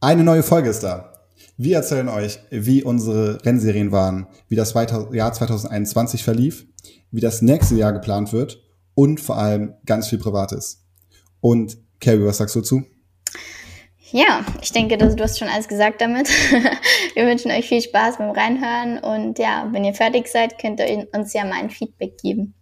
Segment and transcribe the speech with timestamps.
[0.00, 1.12] Eine neue Folge ist da.
[1.56, 6.66] Wir erzählen euch, wie unsere Rennserien waren, wie das Jahr 2021 verlief,
[7.10, 8.62] wie das nächste Jahr geplant wird
[8.94, 10.84] und vor allem ganz viel Privates.
[11.40, 12.82] Und Carrie, was sagst du dazu?
[14.12, 16.28] Ja, ich denke, du hast schon alles gesagt damit.
[17.14, 21.08] Wir wünschen euch viel Spaß beim Reinhören und ja, wenn ihr fertig seid, könnt ihr
[21.12, 22.54] uns ja mal ein Feedback geben.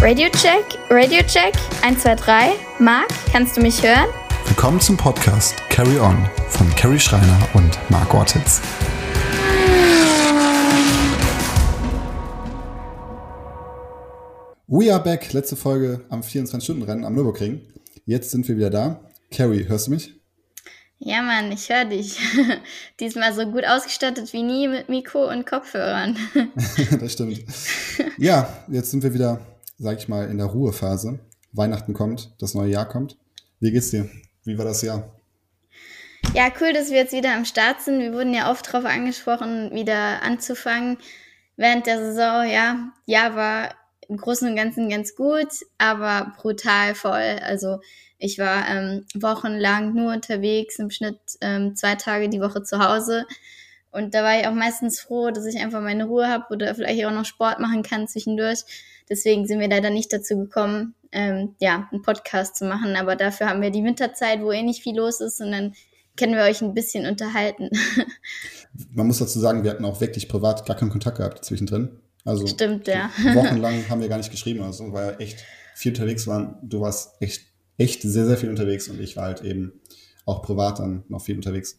[0.00, 2.50] Radio Check, Radio Check, 1, 2, 3.
[2.80, 4.08] Marc, kannst du mich hören?
[4.46, 6.16] Willkommen zum Podcast Carry On
[6.48, 8.60] von Carrie Schreiner und Marc Ortiz.
[14.66, 15.32] We are back.
[15.32, 17.60] Letzte Folge am 24-Stunden-Rennen am Nürburgring.
[18.04, 19.00] Jetzt sind wir wieder da.
[19.30, 20.14] Carrie, hörst du mich?
[20.98, 22.18] Ja, Mann, ich höre dich.
[23.00, 26.16] Diesmal so gut ausgestattet wie nie mit Mikro und Kopfhörern.
[27.00, 27.44] das stimmt.
[28.18, 29.40] Ja, jetzt sind wir wieder,
[29.78, 31.20] sag ich mal, in der Ruhephase.
[31.52, 33.16] Weihnachten kommt, das neue Jahr kommt.
[33.60, 34.08] Wie geht's dir?
[34.44, 35.08] Wie war das Jahr?
[36.34, 38.00] Ja, cool, dass wir jetzt wieder am Start sind.
[38.00, 40.98] Wir wurden ja oft darauf angesprochen, wieder anzufangen
[41.56, 42.48] während der Saison.
[42.48, 43.74] Ja, ja, war
[44.08, 47.38] im Großen und Ganzen ganz gut, aber brutal voll.
[47.42, 47.80] Also
[48.18, 53.26] ich war ähm, wochenlang nur unterwegs, im Schnitt ähm, zwei Tage die Woche zu Hause.
[53.90, 57.04] Und da war ich auch meistens froh, dass ich einfach meine Ruhe habe oder vielleicht
[57.04, 58.60] auch noch Sport machen kann zwischendurch.
[59.12, 62.96] Deswegen sind wir leider nicht dazu gekommen, ähm, ja, einen Podcast zu machen.
[62.96, 65.74] Aber dafür haben wir die Winterzeit, wo eh nicht viel los ist und dann
[66.16, 67.68] können wir euch ein bisschen unterhalten.
[68.94, 72.00] Man muss dazu sagen, wir hatten auch wirklich privat gar keinen Kontakt gehabt zwischendrin.
[72.24, 73.10] Also Stimmt, ja.
[73.34, 76.56] Wochenlang haben wir gar nicht geschrieben, also weil wir echt viel unterwegs waren.
[76.62, 77.42] Du warst echt,
[77.76, 79.82] echt sehr, sehr viel unterwegs und ich war halt eben
[80.24, 81.78] auch privat dann noch viel unterwegs.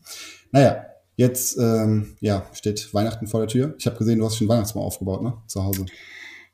[0.51, 3.73] Naja, jetzt ähm, ja, steht Weihnachten vor der Tür.
[3.79, 5.33] Ich habe gesehen, du hast schon Weihnachtsbaum aufgebaut, ne?
[5.47, 5.87] Zu Hause.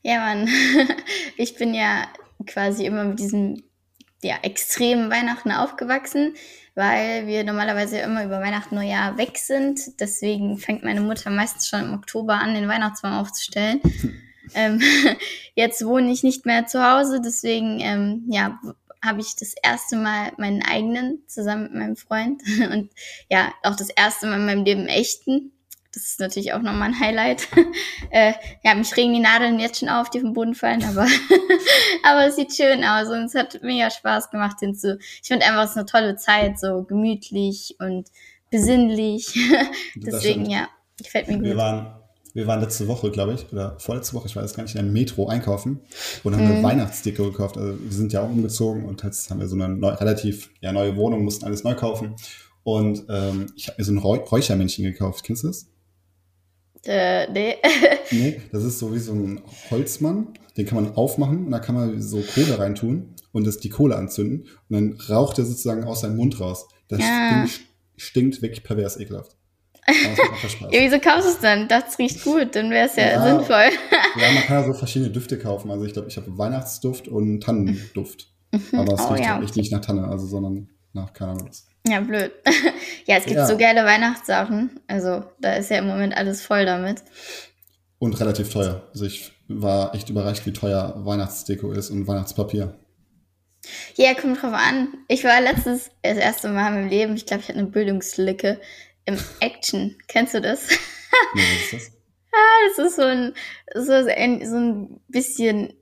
[0.02, 0.48] Ja, Mann.
[1.38, 2.08] ich bin ja
[2.46, 3.64] quasi immer mit diesem
[4.22, 6.36] ja, extremen Weihnachten aufgewachsen
[6.80, 10.00] weil wir normalerweise immer über Weihnachten, Neujahr weg sind.
[10.00, 13.82] Deswegen fängt meine Mutter meistens schon im Oktober an, den Weihnachtsbaum aufzustellen.
[14.54, 14.82] ähm,
[15.56, 18.58] jetzt wohne ich nicht mehr zu Hause, deswegen ähm, ja,
[19.04, 22.42] habe ich das erste Mal meinen eigenen zusammen mit meinem Freund
[22.72, 22.92] und
[23.30, 25.52] ja, auch das erste Mal in meinem Leben echten.
[25.94, 27.48] Das ist natürlich auch nochmal ein Highlight.
[28.12, 28.34] äh,
[28.64, 31.08] ja, mich regen die Nadeln jetzt schon auf, die vom Boden fallen, aber,
[32.04, 35.00] aber es sieht schön aus und es hat mega Spaß gemacht, den zu.
[35.22, 38.10] Ich finde einfach, es ist eine tolle Zeit, so gemütlich und
[38.52, 39.34] besinnlich.
[39.96, 40.68] Deswegen, ja,
[40.98, 41.46] gefällt mir gut.
[41.46, 41.96] Wir waren,
[42.34, 44.94] wir waren letzte Woche, glaube ich, oder vorletzte Woche, ich weiß gar nicht, in einem
[44.94, 45.82] Metro einkaufen
[46.24, 46.52] und haben mhm.
[46.52, 47.58] eine Weihnachtsdeko gekauft.
[47.58, 50.72] Also wir sind ja auch umgezogen und jetzt haben wir so eine neu, relativ ja,
[50.72, 52.16] neue Wohnung, mussten alles neu kaufen.
[52.64, 55.24] Und ähm, ich habe mir so ein Räuchermännchen gekauft.
[55.24, 55.68] Kennst du das?
[56.86, 57.56] Äh, nee.
[58.12, 61.76] nee, das ist so wie so ein Holzmann, den kann man aufmachen und da kann
[61.76, 66.02] man so Kohle reintun und das die Kohle anzünden und dann raucht er sozusagen aus
[66.02, 66.68] seinem Mund raus.
[66.88, 67.46] Das ja.
[67.48, 69.36] stinkt, stinkt wirklich pervers ekelhaft.
[70.72, 71.68] ja, wieso kaufst du es dann?
[71.68, 73.70] Das riecht gut, dann wäre es ja, ja, sinnvoll.
[74.20, 75.72] ja, man kann ja so verschiedene Düfte kaufen.
[75.72, 78.32] Also ich glaube, ich habe Weihnachtsduft und Tannenduft.
[78.52, 78.80] Mhm.
[78.80, 79.42] Aber es oh, riecht ja.
[79.42, 81.50] echt nicht nach Tanne, also sondern nach keine Ahnung.
[81.88, 82.32] Ja, blöd.
[83.06, 83.46] ja, es gibt ja.
[83.46, 84.80] so geile Weihnachtssachen.
[84.88, 87.04] Also da ist ja im Moment alles voll damit.
[88.00, 88.84] Und relativ teuer.
[88.92, 92.76] Also ich war echt überrascht, wie teuer Weihnachtsdeko ist und Weihnachtspapier.
[93.96, 94.90] Ja, kommt drauf an.
[95.08, 98.60] Ich war letztens das erste Mal in meinem Leben, ich glaube, ich hatte eine Bildungslicke
[99.06, 99.98] im Action.
[100.08, 100.68] Kennst du das?
[101.34, 101.92] nee, was ist das?
[102.32, 103.34] ah, das ist so ein,
[103.76, 105.74] so ein, so ein bisschen,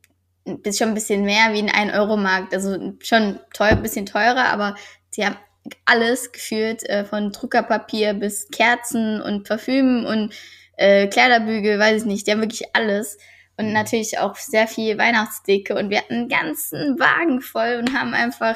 [0.63, 2.53] ist schon ein bisschen mehr wie ein 1-Euro-Markt.
[2.53, 4.75] Also schon teuer, bisschen teurer, aber
[5.15, 5.37] die haben
[5.85, 10.33] alles gefühlt, äh, von Druckerpapier bis Kerzen und Parfüm und
[10.77, 13.17] äh, Kleiderbügel, weiß ich nicht, die haben wirklich alles.
[13.57, 15.75] Und natürlich auch sehr viel Weihnachtsdecke.
[15.75, 18.55] Und wir hatten einen ganzen Wagen voll und haben einfach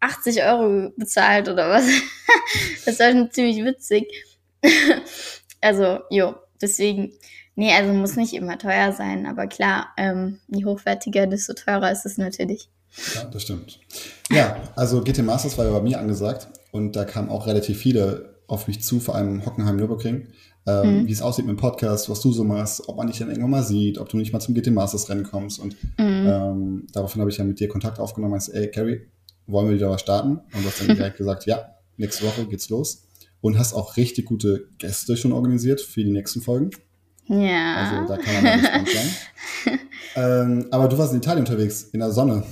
[0.00, 1.84] 80 Euro bezahlt oder was.
[2.86, 4.06] das war schon ziemlich witzig.
[5.60, 7.12] also, jo, deswegen,
[7.56, 12.06] nee, also muss nicht immer teuer sein, aber klar, ähm, je hochwertiger, desto teurer ist
[12.06, 12.68] es natürlich.
[13.14, 13.80] Ja, das stimmt.
[14.30, 18.34] Ja, also GT Masters war ja bei mir angesagt und da kamen auch relativ viele
[18.46, 20.28] auf mich zu, vor allem Hockenheim Nürburgring,
[20.66, 21.06] ähm, mhm.
[21.06, 23.50] wie es aussieht mit dem Podcast, was du so machst, ob man dich dann irgendwann
[23.50, 26.26] mal sieht, ob du nicht mal zum GT Masters Rennen kommst und mhm.
[26.26, 29.02] ähm, daraufhin habe ich ja mit dir Kontakt aufgenommen, meinst, ey Carrie,
[29.46, 30.40] wollen wir wieder was starten?
[30.52, 33.08] Und du hast dann direkt gesagt, ja, nächste Woche geht's los
[33.40, 36.70] und hast auch richtig gute Gäste schon organisiert für die nächsten Folgen.
[37.26, 37.76] Ja.
[37.76, 39.78] Also da kann man mal gespannt sein.
[40.16, 42.44] ähm, aber du warst in Italien unterwegs, in der Sonne.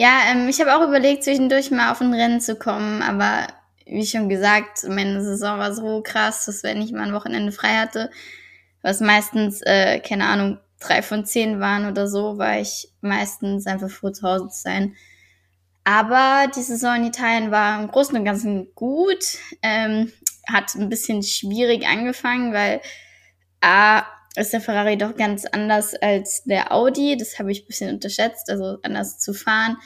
[0.00, 3.48] Ja, ähm, ich habe auch überlegt, zwischendurch mal auf ein Rennen zu kommen, aber
[3.84, 7.74] wie schon gesagt, meine Saison war so krass, dass wenn ich mal ein Wochenende frei
[7.74, 8.08] hatte,
[8.80, 13.90] was meistens, äh, keine Ahnung, drei von zehn waren oder so, war ich meistens einfach
[13.90, 14.94] froh zu Hause zu sein.
[15.82, 19.24] Aber die Saison in Italien war im Großen und Ganzen gut.
[19.62, 20.12] Ähm,
[20.48, 22.80] hat ein bisschen schwierig angefangen, weil
[23.60, 24.04] A
[24.38, 27.16] ist der Ferrari doch ganz anders als der Audi.
[27.16, 29.76] Das habe ich ein bisschen unterschätzt, also anders zu fahren.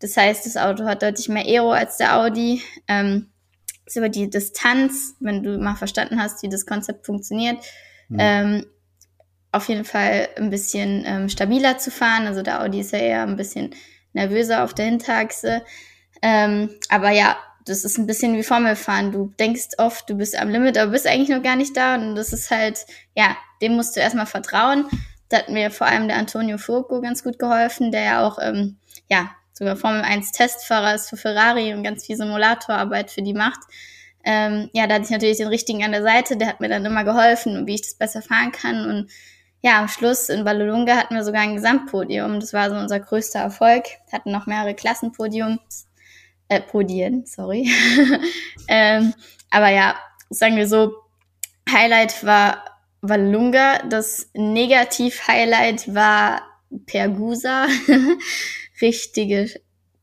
[0.00, 2.62] Das heißt, das Auto hat deutlich mehr Aero als der Audi.
[2.88, 3.32] Ähm,
[3.86, 7.58] ist über die Distanz, wenn du mal verstanden hast, wie das Konzept funktioniert,
[8.08, 8.18] mhm.
[8.18, 8.66] ähm,
[9.50, 12.26] auf jeden Fall ein bisschen ähm, stabiler zu fahren.
[12.26, 13.74] Also der Audi ist ja eher ein bisschen
[14.12, 15.62] nervöser auf der Hinterachse.
[16.22, 19.12] Ähm, aber ja, das ist ein bisschen wie Formelfahren.
[19.12, 21.94] Du denkst oft, du bist am Limit, aber bist eigentlich noch gar nicht da.
[21.94, 24.86] Und das ist halt, ja, dem musst du erstmal vertrauen.
[25.28, 28.76] Da hat mir vor allem der Antonio Furco ganz gut geholfen, der ja auch, ähm,
[29.08, 33.60] ja, sogar Formel 1 Testfahrer ist für Ferrari und ganz viel Simulatorarbeit für die macht.
[34.24, 36.84] Ähm, ja, da hatte ich natürlich den richtigen an der Seite, der hat mir dann
[36.84, 38.88] immer geholfen, wie ich das besser fahren kann.
[38.88, 39.10] Und
[39.62, 42.40] ja, am Schluss in Vallelunga hatten wir sogar ein Gesamtpodium.
[42.40, 43.84] Das war so unser größter Erfolg.
[44.12, 45.86] Hatten noch mehrere Klassenpodiums
[46.48, 47.70] äh, Podien, sorry.
[48.68, 49.14] ähm,
[49.50, 49.96] aber ja,
[50.30, 50.94] sagen wir so,
[51.70, 52.64] Highlight war
[53.00, 56.42] Valunga, das Negativ-Highlight war
[56.86, 57.66] Pergusa.
[58.80, 59.50] Richtige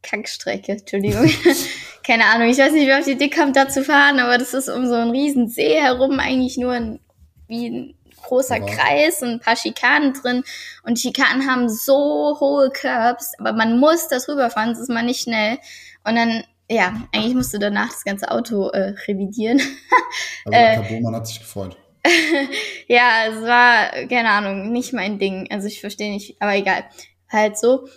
[0.01, 1.29] Kackstrecke, Entschuldigung.
[2.05, 4.53] Keine Ahnung, ich weiß nicht, wer auf die Idee kommt, da zu fahren, aber das
[4.53, 6.99] ist um so einen riesen See herum eigentlich nur ein,
[7.47, 8.69] wie ein großer wow.
[8.69, 10.43] Kreis und ein paar Schikanen drin.
[10.83, 15.05] Und die Schikanen haben so hohe Curbs, aber man muss das rüberfahren, sonst ist man
[15.05, 15.57] nicht schnell.
[16.03, 19.59] Und dann, ja, eigentlich musst du danach das ganze Auto äh, revidieren.
[20.45, 21.77] also der Carbon hat sich gefreut.
[22.87, 25.47] ja, es war, keine Ahnung, nicht mein Ding.
[25.51, 26.85] Also ich verstehe nicht, aber egal.
[27.29, 27.87] Halt so.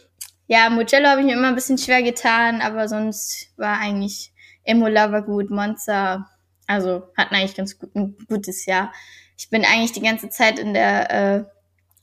[0.46, 4.32] Ja, Mugello habe ich mir immer ein bisschen schwer getan, aber sonst war eigentlich
[4.64, 6.28] Emola war gut, Monza,
[6.66, 8.93] also hatten eigentlich ganz gut, ein gutes Jahr.
[9.37, 11.44] Ich bin eigentlich die ganze Zeit in der, äh,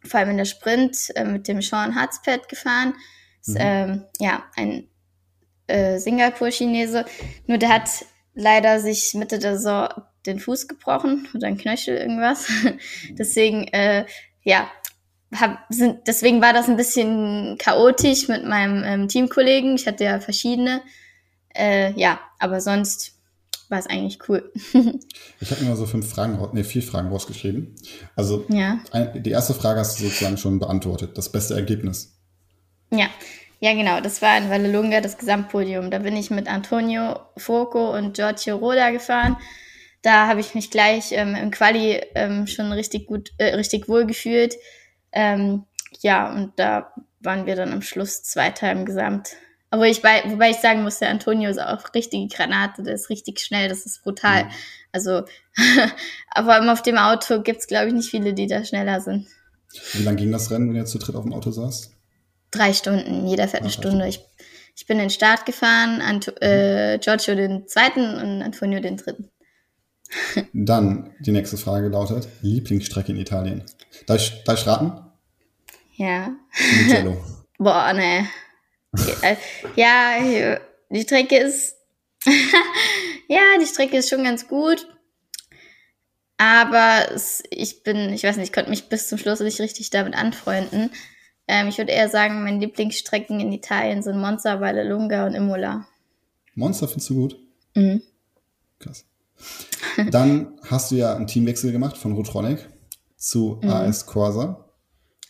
[0.08, 2.96] vor allem in der Sprint, äh, mit dem Sean Harzpad gefahren.
[3.42, 3.58] Ist, mhm.
[3.60, 4.89] ähm, ja, ein
[5.70, 7.06] äh, Singapur-Chinese.
[7.48, 7.90] Nur der hat
[8.34, 9.90] leider sich Mitte der Saison
[10.26, 12.48] den Fuß gebrochen oder ein Knöchel, irgendwas.
[13.12, 14.06] deswegen, äh,
[14.44, 14.70] ja,
[15.34, 19.76] hab, sind, deswegen war das ein bisschen chaotisch mit meinem ähm, Teamkollegen.
[19.76, 20.82] Ich hatte ja verschiedene.
[21.56, 23.20] Äh, ja, aber sonst
[23.70, 24.52] war es eigentlich cool.
[25.40, 27.76] ich habe mir so fünf Fragen, nee, vier Fragen rausgeschrieben.
[28.16, 28.80] Also ja.
[28.92, 31.18] ein, die erste Frage hast du sozusagen schon beantwortet.
[31.18, 32.18] Das beste Ergebnis.
[32.92, 33.08] Ja,
[33.60, 35.92] ja, genau, das war in Vallelunga das Gesamtpodium.
[35.92, 39.38] Da bin ich mit Antonio Foco und Giorgio Roda gefahren.
[40.02, 44.06] Da habe ich mich gleich ähm, im Quali ähm, schon richtig gut, äh, richtig wohl
[44.06, 44.56] gefühlt.
[45.12, 45.66] Ähm,
[46.00, 49.36] ja, und da waren wir dann am Schluss Zweiter im Gesamt.
[49.72, 53.10] Aber ich bei, wobei ich sagen muss, der Antonio ist auch richtige Granate, der ist
[53.10, 54.46] richtig schnell, das ist brutal.
[54.46, 54.52] Mhm.
[54.94, 55.24] Also,
[56.32, 59.28] aber auf dem Auto gibt's glaube ich, nicht viele, die da schneller sind.
[59.94, 61.92] Wie lang ging das Rennen, wenn ihr zu dritt auf dem Auto saß?
[62.52, 64.08] Drei Stunden, jeder fährt eine Stunde.
[64.08, 64.22] Ich,
[64.76, 69.30] ich bin den Start gefahren, Anto äh, Giorgio den zweiten und Antonio den dritten.
[70.54, 73.64] Dann die nächste Frage lautet: Lieblingsstrecke in Italien.
[74.08, 75.10] Darf ich, darf ich raten?
[75.96, 76.34] Ja.
[77.58, 78.28] Boah, ne.
[79.76, 80.58] ja,
[80.90, 81.76] die Strecke ist.
[83.28, 84.88] ja, die Strecke ist schon ganz gut.
[86.38, 89.90] Aber es, ich bin, ich weiß nicht, ich konnte mich bis zum Schluss nicht richtig
[89.90, 90.90] damit anfreunden.
[91.52, 95.88] Ähm, ich würde eher sagen, meine Lieblingsstrecken in Italien sind Monza, Vallelunga und Imola.
[96.54, 97.40] Monza findest du gut?
[97.76, 98.04] Mhm.
[98.78, 99.06] Krass.
[100.12, 102.70] Dann hast du ja einen Teamwechsel gemacht von Rotronic
[103.18, 103.70] zu mhm.
[103.70, 104.64] AS Corsa.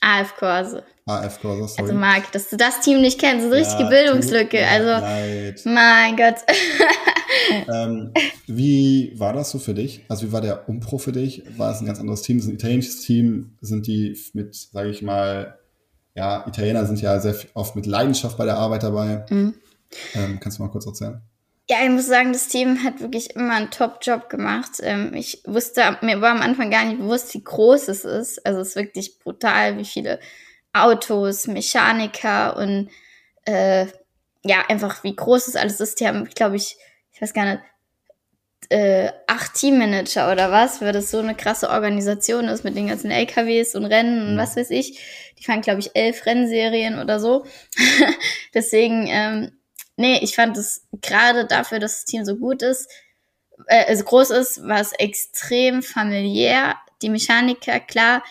[0.02, 0.84] AF Corsa.
[1.06, 1.82] AF Corsa, sorry.
[1.84, 4.68] Also Marc, dass du das Team nicht kennst, ist eine ja, richtige Bildungslücke.
[4.68, 5.62] Also, leid.
[5.64, 6.36] mein Gott.
[7.74, 8.12] ähm,
[8.46, 10.04] wie war das so für dich?
[10.10, 11.44] Also wie war der Umbruch für dich?
[11.58, 12.40] War es ein ganz anderes Team?
[12.40, 13.58] Ist ein italienisches Team?
[13.62, 15.59] Sind die mit, sage ich mal,
[16.20, 19.26] ja, Italiener sind ja sehr oft mit Leidenschaft bei der Arbeit dabei.
[19.30, 19.56] Mhm.
[20.14, 21.22] Ähm, kannst du mal kurz erzählen?
[21.70, 24.82] Ja, ich muss sagen, das Team hat wirklich immer einen Top-Job gemacht.
[24.82, 28.46] Ähm, ich wusste, mir war am Anfang gar nicht bewusst, wie groß es ist.
[28.46, 30.20] Also es ist wirklich brutal, wie viele
[30.74, 32.90] Autos, Mechaniker und
[33.46, 33.86] äh,
[34.44, 36.02] ja, einfach wie groß es alles ist.
[36.02, 36.76] Die haben, glaube ich,
[37.14, 37.62] ich weiß gar nicht,
[38.70, 43.12] äh, acht Teammanager oder was, weil das so eine krasse Organisation ist mit den ganzen
[43.12, 44.38] LKWs und Rennen und mhm.
[44.38, 45.00] was weiß ich.
[45.40, 47.46] Die fahren, glaube ich, elf Rennserien oder so.
[48.54, 49.52] Deswegen, ähm,
[49.98, 52.90] nee, ich fand es gerade dafür, dass das Team so gut ist,
[53.68, 56.76] äh, also groß ist, war es extrem familiär.
[57.02, 58.24] Die Mechaniker, klar,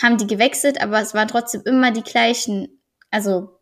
[0.00, 2.80] haben die gewechselt, aber es waren trotzdem immer die gleichen.
[3.10, 3.58] Also,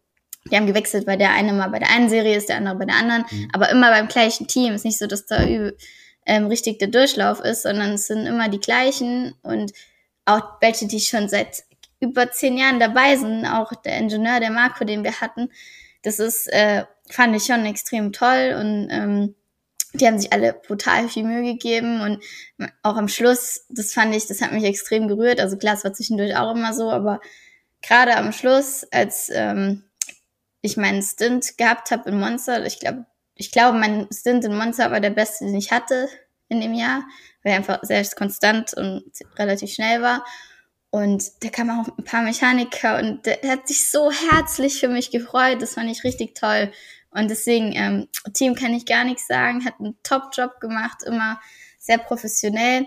[0.51, 2.85] die haben gewechselt, weil der eine mal bei der einen Serie ist, der andere bei
[2.85, 3.49] der anderen, mhm.
[3.53, 4.75] aber immer beim gleichen Team.
[4.75, 5.45] Ist nicht so, dass da
[6.29, 9.73] ähm, richtig der Durchlauf ist, sondern es sind immer die gleichen und
[10.25, 11.65] auch welche, die schon seit
[12.01, 15.51] über zehn Jahren dabei sind, auch der Ingenieur, der Marco, den wir hatten.
[16.03, 19.35] Das ist, äh, fand ich schon extrem toll und ähm,
[19.95, 22.23] die haben sich alle brutal viel Mühe gegeben und
[22.83, 25.41] auch am Schluss, das fand ich, das hat mich extrem gerührt.
[25.41, 27.21] Also klar, es war zwischendurch auch immer so, aber
[27.81, 29.85] gerade am Schluss, als ähm,
[30.61, 33.07] ich meinen Stint gehabt habe in Monster, ich glaube,
[33.39, 36.09] ich glaube, mein Stint in Monster war der beste, den ich hatte
[36.49, 37.05] in dem Jahr,
[37.43, 39.05] weil er einfach sehr konstant und
[39.39, 40.25] relativ schnell war.
[40.91, 44.89] Und da kamen auch ein paar Mechaniker und der, der hat sich so herzlich für
[44.89, 45.63] mich gefreut.
[45.63, 46.73] Das fand ich richtig toll.
[47.11, 51.41] Und deswegen, ähm, Team kann ich gar nichts sagen, hat einen Top-Job gemacht, immer
[51.79, 52.87] sehr professionell.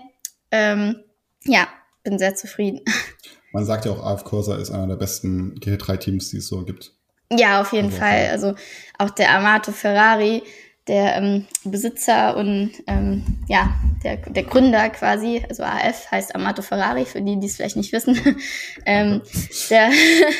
[0.50, 1.02] Ähm,
[1.44, 1.66] ja,
[2.02, 2.80] bin sehr zufrieden.
[3.52, 6.94] Man sagt ja auch, AF Corsa ist einer der besten GT3-Teams, die es so gibt.
[7.36, 8.28] Ja, auf jeden also, Fall.
[8.30, 8.54] Also
[8.98, 10.42] auch der Amato Ferrari,
[10.88, 17.04] der ähm, Besitzer und ähm, ja, der, der Gründer quasi, also AF heißt Amato Ferrari,
[17.04, 18.18] für die, die es vielleicht nicht wissen.
[18.86, 19.22] ähm,
[19.70, 19.90] der,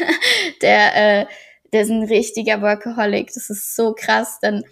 [0.62, 1.26] der, äh,
[1.72, 3.32] der ist ein richtiger Workaholic.
[3.32, 4.38] Das ist so krass.
[4.40, 4.64] Dann,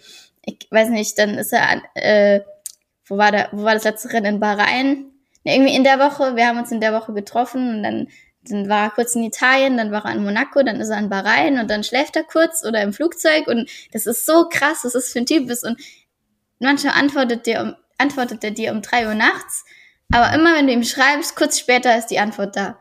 [0.43, 2.41] ich weiß nicht, dann ist er, äh,
[3.05, 5.11] wo war der, wo war das letzte Rennen in Bahrain?
[5.43, 8.07] irgendwie in der Woche, wir haben uns in der Woche getroffen und dann
[8.43, 11.09] dann war er kurz in Italien, dann war er in Monaco, dann ist er in
[11.09, 14.93] Bahrain und dann schläft er kurz oder im Flugzeug und das ist so krass, was
[14.93, 15.79] das für ein Typ ist und
[16.59, 19.63] manchmal antwortet der um, antwortet er dir um drei Uhr nachts,
[20.11, 22.79] aber immer wenn du ihm schreibst, kurz später ist die Antwort da.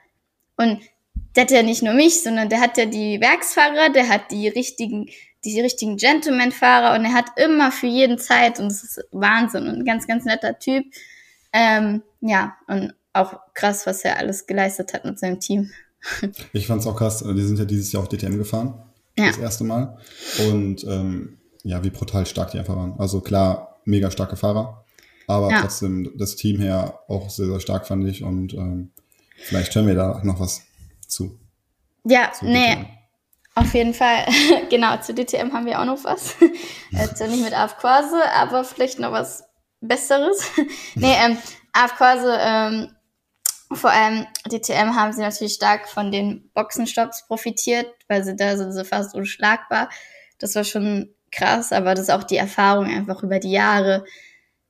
[0.56, 0.80] Und
[1.36, 4.48] der hat ja nicht nur mich, sondern der hat ja die Werksfahrer, der hat die
[4.48, 5.08] richtigen,
[5.44, 9.78] die richtigen Gentleman-Fahrer und er hat immer für jeden Zeit und das ist Wahnsinn und
[9.78, 10.84] ein ganz, ganz netter Typ.
[11.52, 15.70] Ähm, ja, und auch krass, was er alles geleistet hat mit seinem Team.
[16.54, 18.82] Ich fand es auch krass, die sind ja dieses Jahr auf DTM gefahren.
[19.18, 19.26] Ja.
[19.26, 19.98] Das erste Mal.
[20.48, 22.98] Und ähm, ja, wie brutal stark die einfach waren.
[22.98, 24.84] Also klar, mega starke Fahrer.
[25.26, 25.60] Aber ja.
[25.60, 28.22] trotzdem das Team her auch sehr, sehr stark, fand ich.
[28.22, 28.92] Und ähm,
[29.36, 30.62] vielleicht hören wir da noch was
[31.06, 31.38] zu.
[32.04, 32.76] Ja, zu nee.
[32.76, 32.86] DTM.
[33.56, 34.26] Auf jeden Fall.
[34.70, 36.36] genau, zu DTM haben wir auch noch was.
[36.90, 39.44] Jetzt nicht mit AFQase, aber vielleicht noch was
[39.80, 40.42] Besseres.
[40.94, 41.36] nee, ähm,
[41.72, 42.88] AFQase ähm,
[43.72, 48.72] vor allem DTM haben sie natürlich stark von den Boxenstopps profitiert, weil sie da sind
[48.72, 49.88] sie fast unschlagbar.
[50.38, 54.04] Das war schon krass, aber das ist auch die Erfahrung einfach über die Jahre.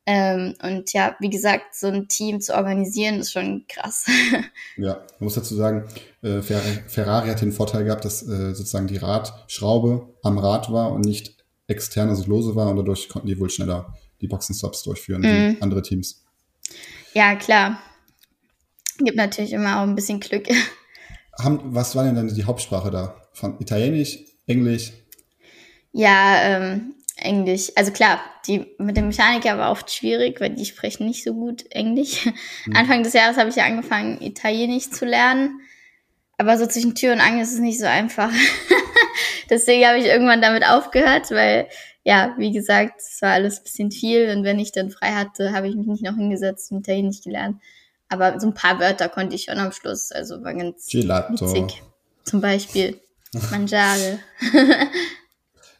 [0.06, 4.06] Ähm, und ja, wie gesagt, so ein Team zu organisieren, ist schon krass.
[4.76, 5.84] ja, man muss dazu sagen,
[6.22, 11.02] äh, Ferrari hat den Vorteil gehabt, dass äh, sozusagen die Radschraube am Rad war und
[11.02, 11.36] nicht
[11.68, 15.82] extern, also lose war und dadurch konnten die wohl schneller die Boxenstops durchführen, wie andere
[15.82, 16.24] Teams.
[17.14, 17.78] Ja, klar.
[19.04, 20.48] Gibt natürlich immer auch ein bisschen Glück.
[21.38, 23.14] Haben, was war denn dann die Hauptsprache da?
[23.32, 24.92] Von Italienisch, Englisch?
[25.92, 27.72] Ja, ähm, Englisch.
[27.76, 31.64] Also klar, die mit dem Mechaniker war oft schwierig, weil die sprechen nicht so gut
[31.70, 32.24] Englisch.
[32.24, 32.76] Hm.
[32.76, 35.60] Anfang des Jahres habe ich ja angefangen, Italienisch zu lernen.
[36.38, 38.32] Aber so zwischen Tür und Angel ist es nicht so einfach.
[39.50, 41.68] Deswegen habe ich irgendwann damit aufgehört, weil,
[42.02, 44.30] ja, wie gesagt, es war alles ein bisschen viel.
[44.30, 47.60] Und wenn ich dann frei hatte, habe ich mich nicht noch hingesetzt und Italienisch gelernt.
[48.10, 50.12] Aber so ein paar Wörter konnte ich schon am Schluss.
[50.12, 51.32] Also war ganz Gelato.
[51.32, 51.82] witzig.
[52.24, 53.00] Zum Beispiel
[53.50, 54.18] Mangiare.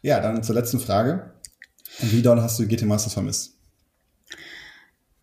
[0.03, 1.35] ja, dann zur letzten Frage.
[1.99, 3.55] Wie doll hast du GT Masters vermisst?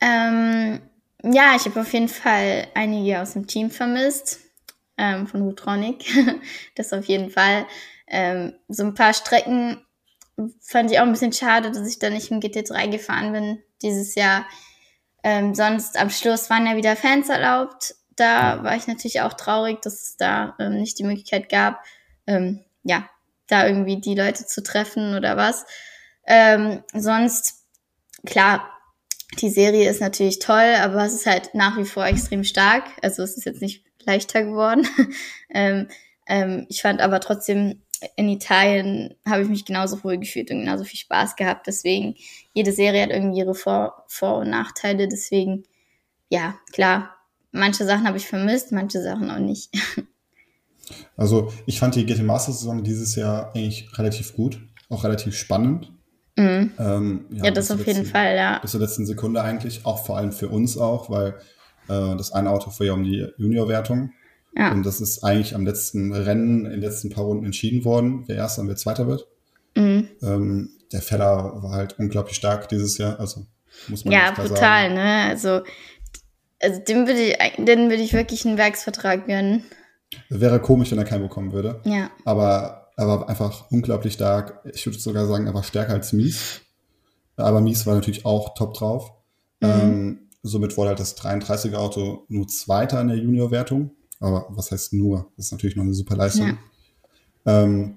[0.01, 0.81] Ähm,
[1.23, 4.41] ja, ich habe auf jeden Fall einige aus dem Team vermisst.
[4.97, 6.05] Ähm, von Hutronic.
[6.75, 7.65] das auf jeden Fall.
[8.07, 9.77] Ähm, so ein paar Strecken
[10.61, 14.15] fand ich auch ein bisschen schade, dass ich da nicht im GT3 gefahren bin dieses
[14.15, 14.45] Jahr.
[15.23, 17.95] Ähm, sonst am Schluss waren ja wieder Fans erlaubt.
[18.15, 21.83] Da war ich natürlich auch traurig, dass es da ähm, nicht die Möglichkeit gab,
[22.25, 23.09] ähm, ja,
[23.47, 25.65] da irgendwie die Leute zu treffen oder was.
[26.25, 27.65] Ähm, sonst,
[28.25, 28.69] klar,
[29.39, 32.83] die Serie ist natürlich toll, aber es ist halt nach wie vor extrem stark.
[33.01, 34.87] Also es ist jetzt nicht leichter geworden.
[35.49, 35.87] ähm,
[36.27, 37.83] ähm, ich fand aber trotzdem
[38.15, 41.67] in Italien habe ich mich genauso wohl gefühlt und genauso viel Spaß gehabt.
[41.67, 42.15] Deswegen,
[42.53, 45.07] jede Serie hat irgendwie ihre Vor-, Vor und Nachteile.
[45.07, 45.63] Deswegen,
[46.29, 47.15] ja, klar,
[47.51, 49.69] manche Sachen habe ich vermisst, manche Sachen auch nicht.
[51.17, 55.91] Also, ich fand die GT Master Saison dieses Jahr eigentlich relativ gut, auch relativ spannend.
[56.37, 56.71] Mhm.
[56.79, 58.59] Ähm, ja, ja, das auf jeden Fall, ja.
[58.59, 61.39] Bis zur letzten Sekunde eigentlich, auch vor allem für uns auch, weil
[61.89, 64.13] äh, das eine Auto fuhr ja um die Junior-Wertung
[64.57, 64.71] ja.
[64.71, 68.37] Und das ist eigentlich am letzten Rennen, in den letzten paar Runden entschieden worden, wer
[68.37, 69.27] erster und wer zweiter wird.
[69.75, 70.07] Mhm.
[70.21, 73.45] Ähm, der Feller war halt unglaublich stark dieses Jahr, also
[73.87, 74.93] muss man Ja, brutal, sagen.
[74.95, 75.25] ne?
[75.29, 75.61] Also,
[76.61, 79.63] also dem würde ich, den würde ich wirklich einen Werksvertrag gönnen.
[80.29, 81.81] Wäre komisch, wenn er keinen bekommen würde.
[81.83, 82.09] Ja.
[82.25, 84.61] Aber er war einfach unglaublich stark.
[84.73, 86.61] Ich würde sogar sagen, er war stärker als Mies.
[87.35, 89.11] Aber Mies war natürlich auch top drauf.
[89.59, 89.69] Mhm.
[89.69, 93.91] Ähm, somit wurde halt das 33er Auto nur Zweiter in der Junior-Wertung.
[94.19, 95.31] Aber was heißt nur?
[95.35, 96.57] Das ist natürlich noch eine super Leistung.
[97.45, 97.63] Ja.
[97.63, 97.95] Ähm,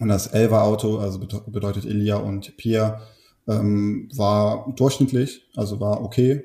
[0.00, 3.02] Und das Elva-Auto, also bedeutet Elia und Pia,
[3.46, 6.44] ähm, war durchschnittlich, also war okay.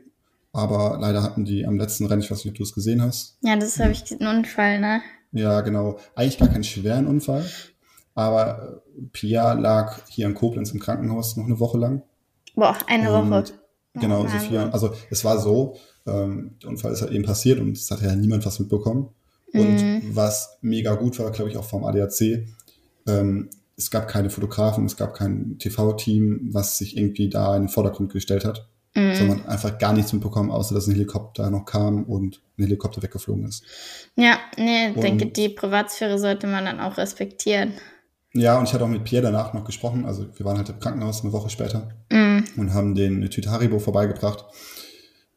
[0.52, 3.38] Aber leider hatten die am letzten Rennen, ich weiß nicht, ob du es gesehen hast.
[3.42, 5.02] Ja, das habe ich diesen Unfall, ne?
[5.32, 5.98] Ja, genau.
[6.16, 7.46] Eigentlich gar keinen schweren Unfall.
[8.14, 12.04] Aber äh, Pia lag hier in Koblenz im Krankenhaus noch eine Woche lang.
[12.56, 13.54] Boah, eine und Woche.
[13.96, 14.70] Genau, oh, Sophia.
[14.70, 18.16] Also es war so, ähm, der Unfall ist halt eben passiert und es hat ja
[18.16, 19.10] niemand was mitbekommen.
[19.54, 20.02] Und mhm.
[20.12, 22.46] was mega gut war, glaube ich, auch vom ADAC,
[23.08, 27.70] ähm, es gab keine Fotografen, es gab kein TV-Team, was sich irgendwie da in den
[27.70, 28.68] Vordergrund gestellt hat.
[28.96, 29.16] Mhm.
[29.16, 33.46] Sondern einfach gar nichts mitbekommen, außer dass ein Helikopter noch kam und ein Helikopter weggeflogen
[33.46, 33.64] ist.
[34.16, 37.74] Ja, nee, ich denke, die Privatsphäre sollte man dann auch respektieren.
[38.34, 40.06] Ja, und ich hatte auch mit Pierre danach noch gesprochen.
[40.06, 42.60] Also wir waren halt im Krankenhaus eine Woche später mm.
[42.60, 44.46] und haben den eine Tüte Haribo vorbeigebracht.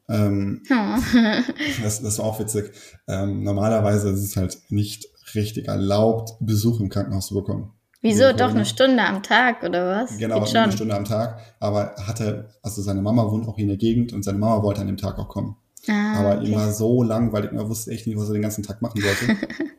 [0.09, 0.99] Ähm, oh.
[1.83, 2.73] das, das war auch witzig.
[3.07, 7.73] Ähm, normalerweise ist es halt nicht richtig erlaubt, Besuch im Krankenhaus zu bekommen.
[8.01, 8.33] Wieso?
[8.33, 10.17] Doch eine Stunde am Tag oder was?
[10.19, 11.41] Genau, eine Stunde am Tag.
[11.59, 14.81] Aber hatte, also seine Mama wohnt auch hier in der Gegend und seine Mama wollte
[14.81, 15.57] an dem Tag auch kommen.
[15.89, 16.47] Ah, aber okay.
[16.47, 19.37] ihm war so langweilig, er wusste echt nicht, was er den ganzen Tag machen sollte.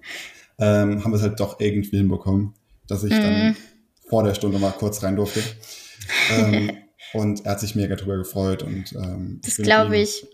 [0.59, 2.53] ähm, haben wir es halt doch irgendwie hinbekommen
[2.89, 3.21] dass ich mhm.
[3.21, 3.55] dann
[4.09, 5.41] vor der Stunde mal kurz rein durfte.
[6.31, 6.71] ähm,
[7.13, 10.27] und er hat sich mega drüber gefreut und ähm, das glaube ich.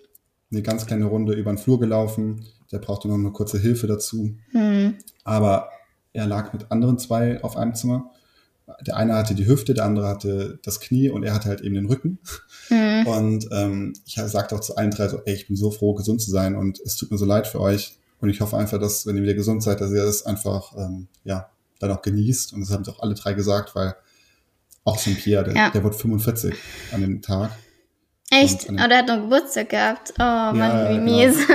[0.52, 2.46] Eine ganz kleine Runde über den Flur gelaufen.
[2.72, 4.36] Der brauchte noch eine kurze Hilfe dazu.
[4.52, 4.96] Mhm.
[5.24, 5.70] Aber
[6.14, 8.12] er lag mit anderen zwei auf einem Zimmer.
[8.86, 11.76] Der eine hatte die Hüfte, der andere hatte das Knie und er hatte halt eben
[11.76, 12.20] den Rücken.
[12.70, 13.08] Mhm.
[13.08, 16.22] Und ähm, ich sagte auch zu allen drei so, ey, ich bin so froh, gesund
[16.22, 17.98] zu sein und es tut mir so leid für euch.
[18.22, 21.08] Und ich hoffe einfach, dass, wenn ihr wieder gesund seid, dass ihr das einfach, ähm,
[21.26, 22.54] ja, dann auch genießt.
[22.54, 23.96] Und das haben sie auch alle drei gesagt, weil
[24.86, 25.70] auch ein Pierre, der, ja.
[25.72, 26.56] der wird 45
[26.94, 27.52] an dem Tag.
[28.30, 28.70] Echt?
[28.70, 30.14] Eine, oh, der hat noch Geburtstag gehabt.
[30.18, 31.04] Oh Mann, ja, wie genau.
[31.04, 31.48] mies.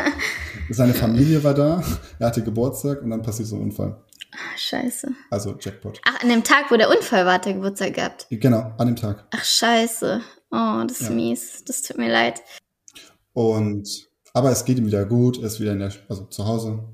[0.70, 1.82] Seine Familie war da,
[2.18, 4.02] er hatte Geburtstag und dann passiert so ein Unfall.
[4.32, 5.08] Ach, scheiße.
[5.30, 6.00] Also Jackpot.
[6.04, 8.26] Ach, an dem Tag, wo der Unfall war, hat er Geburtstag gehabt.
[8.30, 9.26] Genau, an dem Tag.
[9.30, 10.20] Ach, scheiße.
[10.50, 11.14] Oh, das ist ja.
[11.14, 11.64] mies.
[11.64, 12.40] Das tut mir leid.
[13.32, 16.84] Und, aber es geht ihm wieder gut, er ist wieder in der, also zu Hause.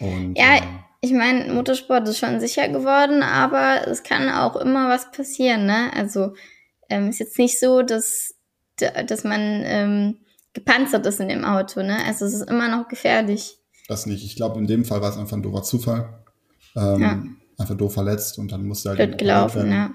[0.00, 4.88] Und, ja, ähm, ich meine, Motorsport ist schon sicher geworden, aber es kann auch immer
[4.88, 5.92] was passieren, ne?
[5.94, 6.34] Also
[6.88, 8.34] ähm, ist jetzt nicht so, dass,
[8.76, 10.18] dass man ähm,
[10.52, 11.98] gepanzert ist in dem Auto, ne?
[12.04, 13.58] Also es ist immer noch gefährlich.
[13.86, 14.24] Das nicht.
[14.24, 16.24] Ich glaube, in dem Fall war es einfach ein doofer Zufall.
[16.74, 17.22] Ähm, ja.
[17.58, 19.92] Einfach doof verletzt und dann musste halt Blöd gelaufen, ja.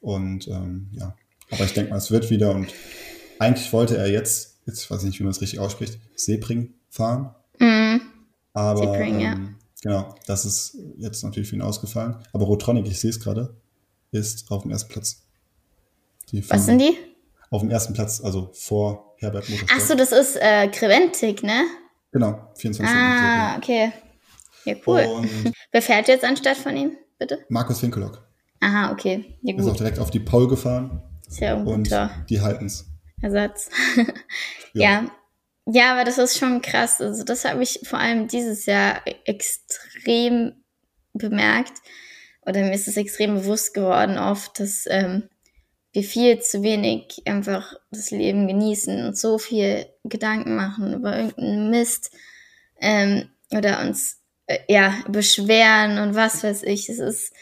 [0.00, 1.14] Und ähm, ja,
[1.50, 2.72] aber ich denke mal, es wird wieder und
[3.38, 7.34] eigentlich wollte er jetzt, jetzt weiß ich nicht, wie man es richtig ausspricht, Sebring fahren.
[7.58, 8.00] Mhm.
[8.52, 12.16] Aber Sebring, ja ähm, Genau, das ist jetzt natürlich für ihn ausgefallen.
[12.32, 13.54] Aber Rotronic, ich sehe es gerade,
[14.12, 15.22] ist auf dem ersten Platz.
[16.48, 16.96] Was sind die?
[17.50, 19.80] Auf dem ersten Platz, also vor Herbert Motorsport.
[19.80, 21.64] Ach so, das ist äh, Creventic, ne?
[22.12, 23.92] Genau, 24 Ah, okay.
[24.64, 25.00] Ja, cool.
[25.00, 27.38] Und Wer fährt jetzt anstatt von ihm, bitte?
[27.48, 28.22] Markus Winkelock.
[28.60, 29.36] Aha, okay.
[29.42, 29.62] Ja, gut.
[29.62, 31.02] Ist auch direkt auf die Pole gefahren.
[31.26, 31.90] Ist ja und
[32.28, 32.86] die halten's.
[33.22, 33.70] Ersatz.
[34.74, 35.02] ja.
[35.02, 35.10] ja.
[35.72, 37.00] Ja, aber das ist schon krass.
[37.00, 40.64] Also das habe ich vor allem dieses Jahr extrem
[41.12, 41.74] bemerkt
[42.42, 45.28] oder mir ist es extrem bewusst geworden oft, dass ähm,
[45.92, 51.70] wir viel zu wenig einfach das Leben genießen und so viel Gedanken machen über irgendeinen
[51.70, 52.10] Mist
[52.80, 56.88] ähm, oder uns äh, ja beschweren und was weiß ich.
[56.88, 57.32] Es ist,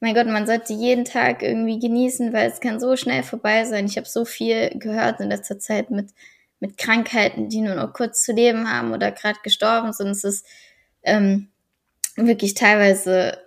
[0.00, 3.86] mein Gott, man sollte jeden Tag irgendwie genießen, weil es kann so schnell vorbei sein.
[3.86, 6.10] Ich habe so viel gehört in letzter Zeit mit
[6.60, 10.08] mit Krankheiten, die nur noch kurz zu leben haben oder gerade gestorben sind.
[10.08, 10.46] Es ist
[11.02, 11.48] ähm,
[12.16, 13.38] wirklich teilweise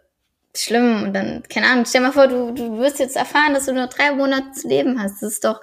[0.55, 3.73] schlimm und dann, keine Ahnung, stell mal vor, du, du wirst jetzt erfahren, dass du
[3.73, 5.21] nur drei Monate zu leben hast.
[5.21, 5.61] Das ist doch,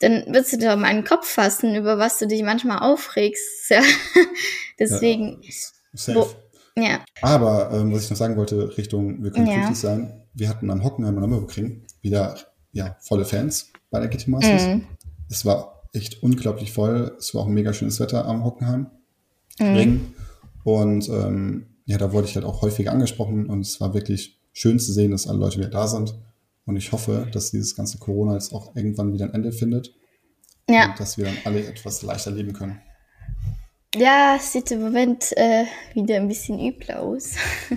[0.00, 3.70] dann wirst du dir doch mal einen Kopf fassen, über was du dich manchmal aufregst.
[3.70, 3.82] Ja.
[4.78, 5.40] Deswegen.
[5.94, 6.28] Ja, wo,
[6.76, 7.04] ja.
[7.20, 9.54] Aber ähm, was ich noch sagen wollte, Richtung, wir können ja.
[9.54, 12.36] glücklich sein, wir hatten am Hockenheimer Nürburgring wieder
[12.72, 14.66] ja, volle Fans bei der GT Masters.
[14.66, 14.86] Mhm.
[15.30, 17.14] Es war echt unglaublich voll.
[17.18, 18.90] Es war auch ein mega schönes Wetter am Hockenheim.
[19.58, 19.74] Mhm.
[19.74, 20.14] Ring.
[20.64, 24.78] Und ähm, ja, da wurde ich halt auch häufig angesprochen und es war wirklich schön
[24.78, 26.14] zu sehen, dass alle Leute wieder da sind.
[26.64, 29.92] Und ich hoffe, dass dieses ganze Corona jetzt auch irgendwann wieder ein Ende findet.
[30.68, 30.90] Ja.
[30.90, 32.80] Und dass wir dann alle etwas leichter leben können.
[33.94, 37.34] Ja, es sieht im Moment äh, wieder ein bisschen übel aus.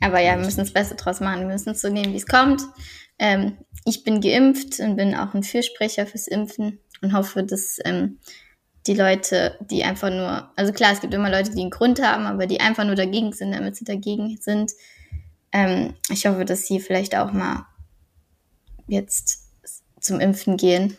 [0.00, 1.40] Aber ja, wir müssen das Beste draus machen.
[1.40, 2.62] Wir müssen es so nehmen, wie es kommt.
[3.18, 8.18] Ähm, ich bin geimpft und bin auch ein Fürsprecher fürs Impfen und hoffe, dass ähm,
[8.86, 12.26] die Leute, die einfach nur, also klar, es gibt immer Leute, die einen Grund haben,
[12.26, 14.72] aber die einfach nur dagegen sind, damit sie dagegen sind.
[15.52, 17.66] Ähm, ich hoffe, dass sie vielleicht auch mal
[18.86, 19.48] jetzt
[20.00, 20.96] zum Impfen gehen.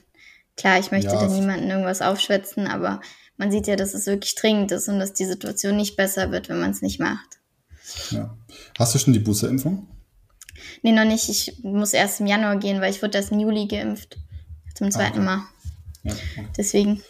[0.57, 1.19] Klar, ich möchte ja.
[1.19, 3.01] da niemanden irgendwas aufschwätzen, aber
[3.37, 6.49] man sieht ja, dass es wirklich dringend ist und dass die Situation nicht besser wird,
[6.49, 7.39] wenn man es nicht macht.
[8.09, 8.35] Ja.
[8.79, 9.87] Hast du schon die Boosterimpfung?
[10.81, 11.29] Nee, noch nicht.
[11.29, 14.17] Ich muss erst im Januar gehen, weil ich wurde erst im Juli geimpft.
[14.73, 15.25] Zum zweiten okay.
[15.25, 15.43] Mal.
[16.05, 16.47] Ja, okay.
[16.55, 17.03] Deswegen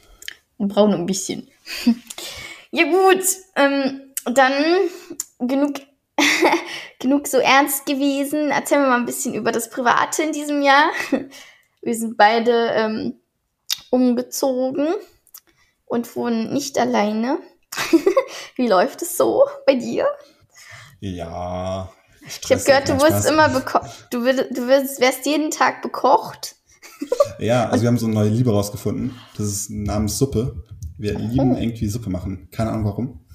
[0.88, 1.48] noch ein bisschen.
[2.72, 3.24] ja gut,
[3.56, 4.54] ähm, dann
[5.40, 5.76] genug,
[7.00, 8.52] genug so ernst gewesen.
[8.52, 10.92] Erzählen wir mal ein bisschen über das Private in diesem Jahr.
[11.82, 13.20] Wir sind beide ähm,
[13.92, 14.88] umgezogen
[15.86, 17.38] und wohnen nicht alleine.
[18.56, 20.08] Wie läuft es so bei dir?
[21.00, 21.92] Ja.
[22.26, 24.08] Ich habe gehört, du wirst immer bekocht.
[24.10, 26.56] Du, du wirst, wärst jeden Tag bekocht.
[27.40, 29.12] Ja, also wir haben so eine neue Liebe rausgefunden.
[29.38, 30.64] Das ist namens Suppe.
[30.98, 32.48] Wir lieben irgendwie Suppe machen.
[32.52, 33.26] Keine Ahnung warum.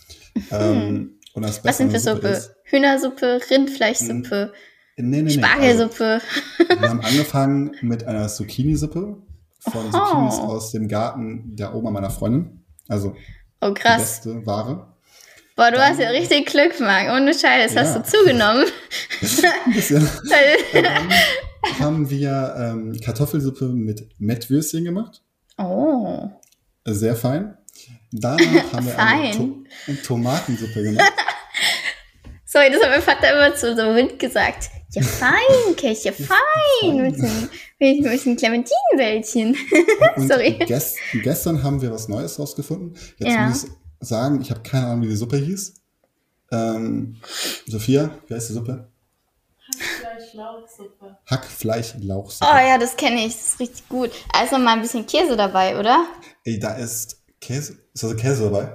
[0.50, 2.28] Ähm, und das Was sind für Suppe?
[2.28, 4.52] ist- Rindfleischsuppe, Rindfleischsuppe,
[4.96, 5.30] Nee, nee, nee.
[5.30, 6.20] Spargelsuppe.
[6.68, 9.16] Also, wir haben angefangen mit einer Zucchini-Suppe
[9.61, 9.90] von Oh.
[9.90, 12.64] Zucchinis aus dem Garten der Oma meiner Freundin.
[12.88, 13.14] Also
[13.61, 14.20] oh die krass.
[14.22, 14.87] beste Ware.
[15.56, 17.09] Boah, du hast ja richtig Glück, Marc.
[17.14, 17.83] Ohne Scheiß, Ja.
[17.83, 18.64] hast du zugenommen.
[19.66, 20.09] Ein bisschen.
[21.78, 25.22] Haben wir ähm, Kartoffelsuppe mit Mettwürstchen gemacht.
[25.58, 26.30] oh.
[26.86, 27.56] Sehr fein.
[28.10, 28.40] Danach
[28.72, 29.66] haben wir eine Fein.
[29.86, 31.12] to Tomatensuppe gemacht.
[32.46, 34.70] Sorry, das hat mein Vater immer zu so Wind gesagt.
[34.92, 36.96] Ja, fein, Kech, ja, fein.
[37.02, 39.56] Mit so einem, mit, mit einem Clementinenwäldchen.
[40.26, 40.58] Sorry.
[40.66, 42.96] Gest gestern haben wir was Neues rausgefunden.
[43.18, 43.48] Jetzt Ja.
[43.48, 43.70] muss ich
[44.00, 45.74] sagen, ich habe keine Ahnung, wie die Suppe hieß.
[46.50, 47.16] Ähm,
[47.68, 48.89] Sophia, wie heißt die Suppe?
[50.34, 51.16] Hackfleisch-Lauchsuppe.
[51.26, 52.50] Hackfleisch-Lauchsuppe.
[52.52, 53.34] Oh ja, das kenne ich.
[53.36, 54.10] Das ist richtig gut.
[54.32, 56.06] Da ist noch mal ein bisschen Käse dabei, oder?
[56.44, 57.76] Ey, da ist Käse.
[57.94, 58.72] Ist also Käse dabei?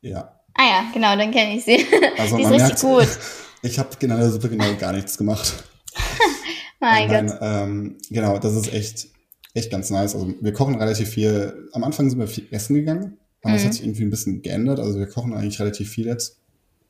[0.00, 0.40] Ja.
[0.54, 1.86] Ah ja, genau, dann kenne ich sie.
[2.18, 3.08] Also Die ist richtig merkt, gut.
[3.62, 5.64] ich habe genau in der Suppe genau gar nichts gemacht.
[6.80, 7.38] Mein Nein, Gott.
[7.40, 9.06] ähm, genau, das ist echt,
[9.54, 10.14] echt ganz nice.
[10.14, 11.68] Also wir kochen relativ viel.
[11.72, 13.66] Am Anfang sind wir viel essen gegangen, aber es Mhm.
[13.66, 14.80] hat sich irgendwie ein bisschen geändert.
[14.80, 16.38] Also wir kochen eigentlich relativ viel jetzt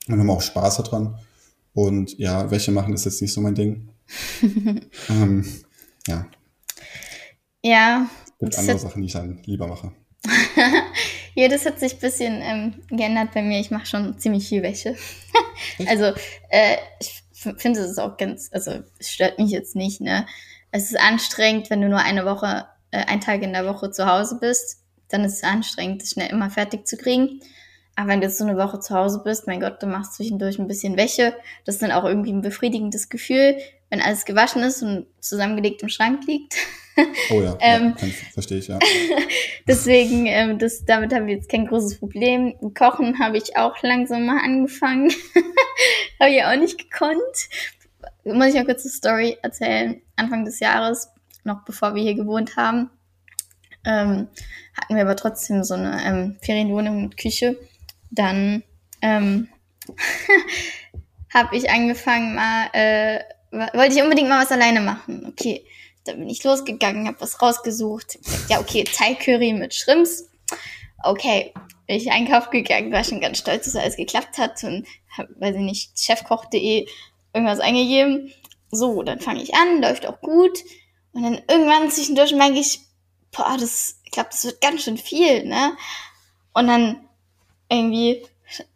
[0.09, 1.19] und haben auch Spaß daran.
[1.75, 3.89] Und ja, Wäsche machen ist jetzt nicht so mein Ding.
[5.09, 5.45] ähm,
[6.07, 6.27] ja,
[7.63, 9.93] Ja, gibt Das andere Sachen, die ich dann lieber mache.
[11.35, 13.59] Ja, das hat sich ein bisschen ähm, geändert bei mir.
[13.59, 14.97] Ich mache schon ziemlich viel Wäsche.
[15.87, 16.13] also,
[16.51, 17.23] äh, ich
[17.57, 20.27] finde es auch ganz, also es stört mich jetzt nicht, ne?
[20.71, 24.07] Es ist anstrengend, wenn du nur eine Woche, äh, einen Tag in der Woche zu
[24.07, 27.41] Hause bist, dann ist es anstrengend, das schnell immer fertig zu kriegen.
[27.95, 30.59] Aber wenn du jetzt so eine Woche zu Hause bist, mein Gott, du machst zwischendurch
[30.59, 31.35] ein bisschen Wäsche.
[31.65, 33.57] Das ist dann auch irgendwie ein befriedigendes Gefühl,
[33.91, 36.55] wenn alles gewaschen ist und zusammengelegt im Schrank liegt.
[37.31, 37.95] Oh ja, Ähm.
[37.99, 38.79] ja verstehe ich, ja.
[39.67, 42.55] Deswegen, ähm, das, damit haben wir jetzt kein großes Problem.
[42.75, 45.11] Kochen habe ich auch langsam mal angefangen.
[46.21, 47.19] habe ich auch nicht gekonnt.
[48.25, 50.03] Muss ich mal kurz eine Story erzählen.
[50.17, 51.09] Anfang des Jahres,
[51.45, 52.91] noch bevor wir hier gewohnt haben,
[53.87, 54.29] ähm,
[54.79, 57.57] hatten wir aber trotzdem so eine ähm, Ferienwohnung mit Küche.
[58.13, 58.63] Dann
[59.01, 59.49] ähm,
[61.35, 63.21] habe ich angefangen mal, äh,
[63.51, 65.27] wollte ich unbedingt mal was alleine machen.
[65.27, 65.67] Okay,
[66.05, 68.19] dann bin ich losgegangen, habe was rausgesucht.
[68.49, 70.29] Ja, okay, Thai Curry mit Shrimps.
[71.03, 71.53] Okay,
[71.87, 75.57] bin ich einkaufen gegangen, war schon ganz stolz, dass alles geklappt hat und habe, weiß
[75.57, 76.87] ich nicht, chefkoch.de
[77.33, 78.33] irgendwas eingegeben.
[78.71, 80.61] So, dann fange ich an, läuft auch gut.
[81.13, 82.81] Und dann irgendwann zwischendurch merke ich,
[83.33, 85.77] boah, das, ich glaube, das wird ganz schön viel, ne?
[86.55, 87.09] Und dann
[87.73, 88.25] irgendwie,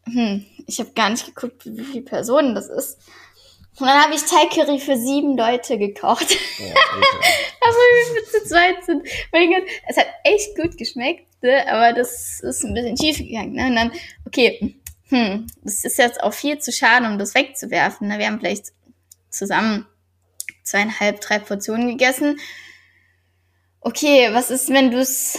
[0.05, 2.99] hm, ich habe gar nicht geguckt, wie viele Personen das ist.
[3.79, 6.27] Und dann habe ich Thai Curry für sieben Leute gekocht.
[6.61, 7.19] Oh, Alter.
[7.61, 9.07] Aber wir zu zweit sind.
[9.33, 11.71] Mein Gott, es hat echt gut geschmeckt, ne?
[11.71, 13.53] aber das ist ein bisschen schief gegangen.
[13.53, 13.67] Ne?
[13.67, 13.93] Und dann,
[14.27, 14.77] okay,
[15.09, 18.09] hm, das ist jetzt auch viel zu schade, um das wegzuwerfen.
[18.09, 18.19] Ne?
[18.19, 18.73] Wir haben vielleicht
[19.29, 19.87] zusammen
[20.63, 22.41] zweieinhalb, drei Portionen gegessen.
[23.81, 25.39] Okay, was ist, wenn du es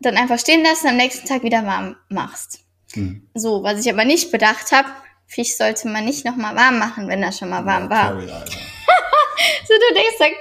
[0.00, 2.64] dann einfach stehen lässt und am nächsten Tag wieder warm machst?
[2.94, 3.28] Hm.
[3.34, 4.88] So, was ich aber nicht bedacht habe,
[5.26, 8.10] Fisch sollte man nicht nochmal warm machen, wenn er schon mal warm war.
[8.10, 8.52] Curry, Alter.
[9.66, 10.32] So, du denkst, dann,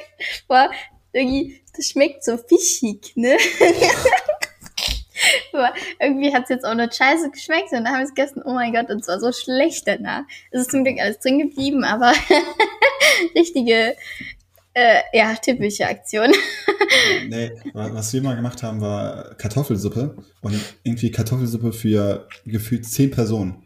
[0.47, 0.71] boah,
[1.13, 3.37] irgendwie, das schmeckt so fischig, ne?
[5.53, 8.41] Aber irgendwie hat es jetzt auch nicht scheiße geschmeckt und dann haben wir es gegessen,
[8.43, 10.23] oh mein Gott, und zwar so schlecht danach.
[10.51, 12.13] Es ist zum Glück alles drin geblieben, aber
[13.35, 13.95] richtige,
[14.73, 16.31] äh, ja, typische Aktion.
[17.29, 23.11] Nee, wa- was wir mal gemacht haben, war Kartoffelsuppe und irgendwie Kartoffelsuppe für gefühlt zehn
[23.11, 23.63] Personen.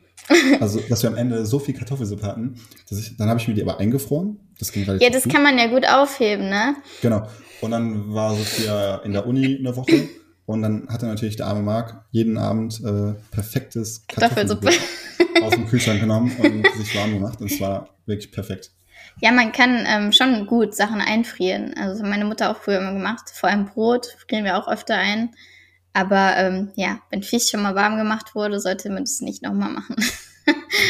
[0.60, 3.62] Also, dass wir am Ende so viel Kartoffelsuppe hatten, ich, dann habe ich mir die
[3.62, 4.40] aber eingefroren.
[4.60, 5.34] Das ging relativ Ja, das gut.
[5.34, 6.76] kann man ja gut aufheben, ne?
[7.02, 7.28] Genau.
[7.62, 10.10] Und dann war Sophia in der Uni eine Woche
[10.46, 14.06] und dann hatte natürlich der arme Marc jeden Abend äh, perfektes.
[14.08, 14.70] Kartoffelsuppe
[15.42, 17.40] aus dem Kühlschrank genommen und sich warm gemacht.
[17.42, 18.72] Und es war wirklich perfekt.
[19.22, 21.74] Ja, man kann ähm, schon gut Sachen einfrieren.
[21.78, 23.30] Also das hat meine Mutter auch früher immer gemacht.
[23.34, 25.32] Vor allem Brot frieren wir auch öfter ein.
[25.94, 29.72] Aber ähm, ja, wenn Fisch schon mal warm gemacht wurde, sollte man das nicht nochmal
[29.72, 29.96] machen.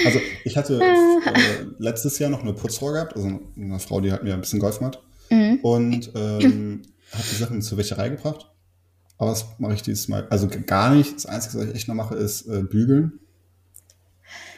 [0.03, 4.23] Also ich hatte äh, letztes Jahr noch eine Putzfrau gehabt, also eine Frau, die hat
[4.23, 5.03] mir ein bisschen geholfen hat.
[5.29, 5.59] Mhm.
[5.61, 6.81] Und ähm,
[7.11, 8.49] hat die Sachen zur Wäscherei gebracht.
[9.17, 11.15] Aber das mache ich dieses Mal, also gar nicht.
[11.15, 13.19] Das Einzige, was ich echt noch mache, ist äh, bügeln.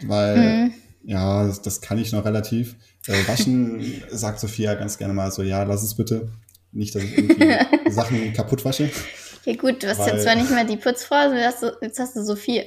[0.02, 0.74] Weil, mhm.
[1.04, 2.76] ja, das, das, kann ich noch relativ.
[3.08, 6.30] Äh, waschen sagt Sophia ganz gerne mal so, ja, lass es bitte.
[6.72, 7.56] Nicht, dass ich irgendwie
[7.92, 8.90] Sachen kaputt wasche.
[9.46, 11.32] Ja gut, du hast weil, jetzt zwar nicht mehr die Putzfrau,
[11.82, 12.64] jetzt hast du Sophia.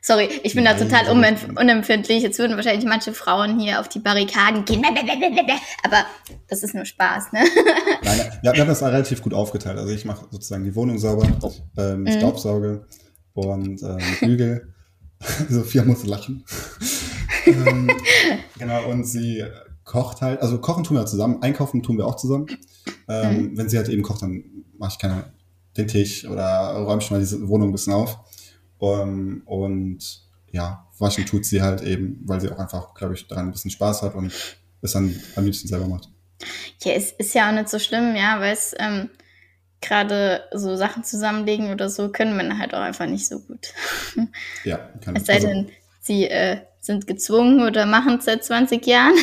[0.00, 2.22] Sorry, ich bin Nein, da total unempfindlich.
[2.22, 4.84] Jetzt würden wahrscheinlich manche Frauen hier auf die Barrikaden gehen.
[5.82, 6.04] Aber
[6.48, 7.40] das ist nur Spaß, ne?
[8.04, 9.78] Nein, ja, wir haben das relativ gut aufgeteilt.
[9.78, 11.52] Also ich mache sozusagen die Wohnung sauber, oh.
[11.76, 12.12] ähm, mhm.
[12.12, 12.86] Staubsauge
[13.34, 14.74] und ähm, Bügel.
[15.48, 16.44] Sophia muss lachen.
[17.48, 17.90] Ähm,
[18.58, 19.44] genau, und sie
[19.84, 22.46] kocht halt, also kochen tun wir zusammen, einkaufen tun wir auch zusammen.
[23.08, 23.58] Ähm, mhm.
[23.58, 24.44] Wenn sie halt eben kocht, dann
[24.76, 25.32] mache ich keine
[25.76, 28.18] den Tisch oder räume schon mal diese Wohnung ein bisschen auf.
[28.78, 29.98] Um, und
[30.52, 33.70] ja, waschen tut sie halt eben, weil sie auch einfach, glaube ich, daran ein bisschen
[33.70, 34.32] Spaß hat und
[34.82, 36.08] es dann am liebsten selber macht.
[36.82, 39.10] Ja, es ist ja auch nicht so schlimm, ja, weil es ähm,
[39.80, 43.72] gerade so Sachen zusammenlegen oder so können Männer halt auch einfach nicht so gut.
[44.64, 48.84] Ja, kann Es sei also, denn, sie äh, sind gezwungen oder machen es seit 20
[48.86, 49.14] Jahren.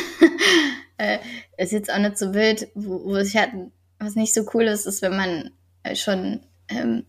[0.96, 1.18] äh,
[1.58, 3.50] ist jetzt auch nicht so wild, wo, wo ich halt,
[3.98, 5.50] was nicht so cool ist, ist, wenn man
[5.82, 7.04] äh, schon ähm,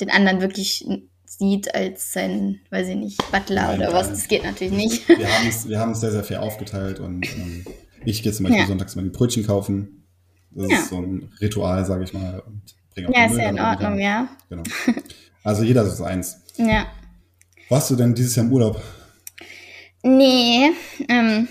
[0.00, 0.86] den anderen wirklich
[1.24, 4.10] sieht als sein, weiß ich nicht, Butler Nein, oder was.
[4.10, 5.08] Das geht natürlich nicht.
[5.08, 7.64] Wir haben es, wir haben es sehr, sehr fair aufgeteilt und ähm,
[8.04, 8.66] ich gehe zum Beispiel ja.
[8.66, 10.04] sonntags mal die Brötchen kaufen.
[10.50, 10.78] Das ja.
[10.78, 12.40] ist so ein Ritual, sage ich mal.
[12.40, 12.62] Und
[12.92, 14.28] bringe auch ja, ist ja in Ordnung, ja.
[14.48, 14.64] Genau.
[15.44, 16.42] Also jeder ist eins.
[16.56, 16.86] Ja.
[17.68, 18.82] Warst du denn dieses Jahr im Urlaub?
[20.08, 20.72] Nee,
[21.10, 21.48] ähm,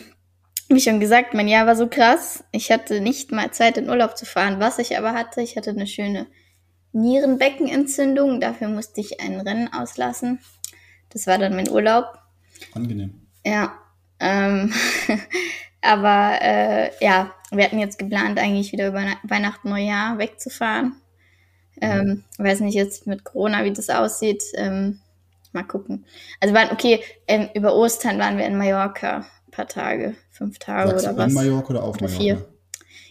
[0.68, 2.44] wie schon gesagt, mein Jahr war so krass.
[2.52, 4.60] Ich hatte nicht mal Zeit, in Urlaub zu fahren.
[4.60, 6.26] Was ich aber hatte, ich hatte eine schöne
[6.92, 8.42] Nierenbeckenentzündung.
[8.42, 10.40] Dafür musste ich ein Rennen auslassen.
[11.10, 12.06] Das war dann mein Urlaub.
[12.74, 13.28] Angenehm.
[13.46, 13.78] Ja.
[14.20, 14.74] Ähm,
[15.82, 20.96] aber äh, ja, wir hatten jetzt geplant, eigentlich wieder über Weihnachten, Neujahr wegzufahren.
[21.80, 24.44] Ähm, weiß nicht jetzt mit Corona, wie das aussieht.
[24.56, 25.00] Ähm,
[25.58, 26.06] mal gucken.
[26.40, 30.92] Also waren, okay, ähm, über Ostern waren wir in Mallorca ein paar Tage, fünf Tage
[30.92, 31.28] Sagst oder was.
[31.30, 32.22] In Mallorca oder auf Mallorca?
[32.22, 32.46] Vier.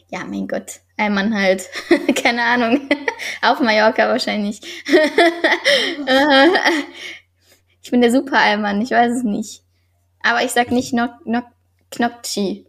[0.08, 0.80] Ja, mein Gott.
[0.96, 1.68] Ein Mann halt.
[2.22, 2.88] Keine Ahnung.
[3.42, 4.60] Auf Mallorca wahrscheinlich.
[7.82, 9.62] ich bin der super Allmann, ich weiß es nicht.
[10.20, 11.44] Aber ich sag nicht Nok Nok
[11.90, 12.66] Knopchi.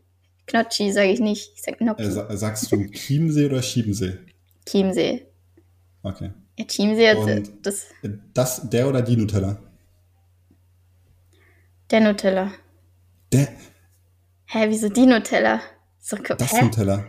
[0.48, 1.52] Knopchi sage ich nicht.
[1.56, 2.04] Ich sag Nokchi.
[2.04, 4.18] Äh, sagst du Chiemsee oder Schiebensee?
[4.66, 5.28] Chiemsee.
[6.04, 6.32] Okay.
[6.58, 7.86] Ja, Chiemsee das.
[8.34, 9.60] Das, der oder die Nutella?
[11.92, 12.52] Der Nutella.
[13.32, 13.48] Der.
[14.46, 15.62] Hä, wieso die Nutella?
[16.00, 16.62] So, das hä?
[16.64, 17.06] Nutella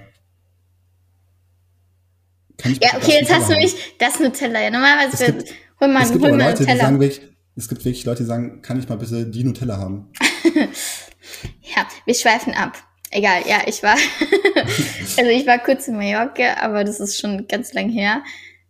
[2.64, 4.60] ja, okay, jetzt hast du mich das Nutella.
[4.60, 6.74] Ja, normalerweise gibt, hol mal, es gibt hol mal Leute, Nutella.
[6.74, 9.78] Die sagen wirklich, es gibt wirklich Leute, die sagen, kann ich mal bitte die Nutella
[9.78, 10.10] haben?
[10.54, 12.76] ja, wir schweifen ab.
[13.10, 13.96] Egal, ja, ich war,
[15.16, 18.22] also ich war kurz in Mallorca, aber das ist schon ganz lang her.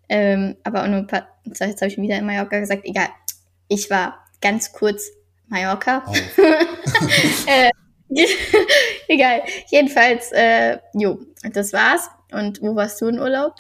[0.09, 3.09] Ähm, aber auch nur ein paar, jetzt habe ich wieder in Mallorca gesagt, egal.
[3.69, 5.11] Ich war ganz kurz
[5.49, 6.05] Mallorca.
[7.47, 7.71] Äh,
[9.09, 9.43] egal.
[9.71, 11.21] Jedenfalls, äh, jo,
[11.53, 12.09] das war's.
[12.33, 13.55] Und wo warst du in Urlaub?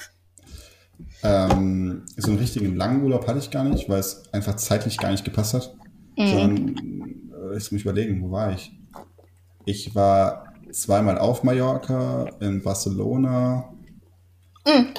[1.22, 5.10] Ähm, so einen richtigen langen Urlaub hatte ich gar nicht, weil es einfach zeitlich gar
[5.10, 5.74] nicht gepasst hat.
[6.16, 6.26] Mhm.
[6.26, 6.76] Sondern,
[7.52, 8.72] äh, ich muss überlegen, wo war ich?
[9.64, 13.72] Ich war zweimal auf Mallorca, in Barcelona.
[14.66, 14.94] Mhm.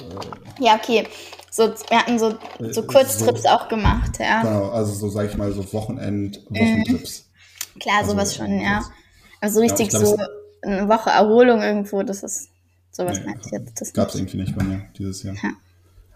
[0.60, 1.08] Äh, ja, okay.
[1.52, 4.42] So, wir hatten so, äh, so Kurztrips so, auch gemacht, ja.
[4.42, 7.30] Genau, also so, sag ich mal, so Wochenend, Wochentrips.
[7.76, 7.80] Mhm.
[7.80, 8.84] Klar, also, sowas schon, ja.
[9.42, 10.26] Also richtig ja, glaub, so
[10.62, 12.50] eine Woche Erholung irgendwo, das ist
[12.92, 13.82] sowas nee, meinte ich jetzt.
[13.82, 15.36] Das gab es irgendwie nicht bei mir dieses Jahr.
[15.42, 15.52] Ja.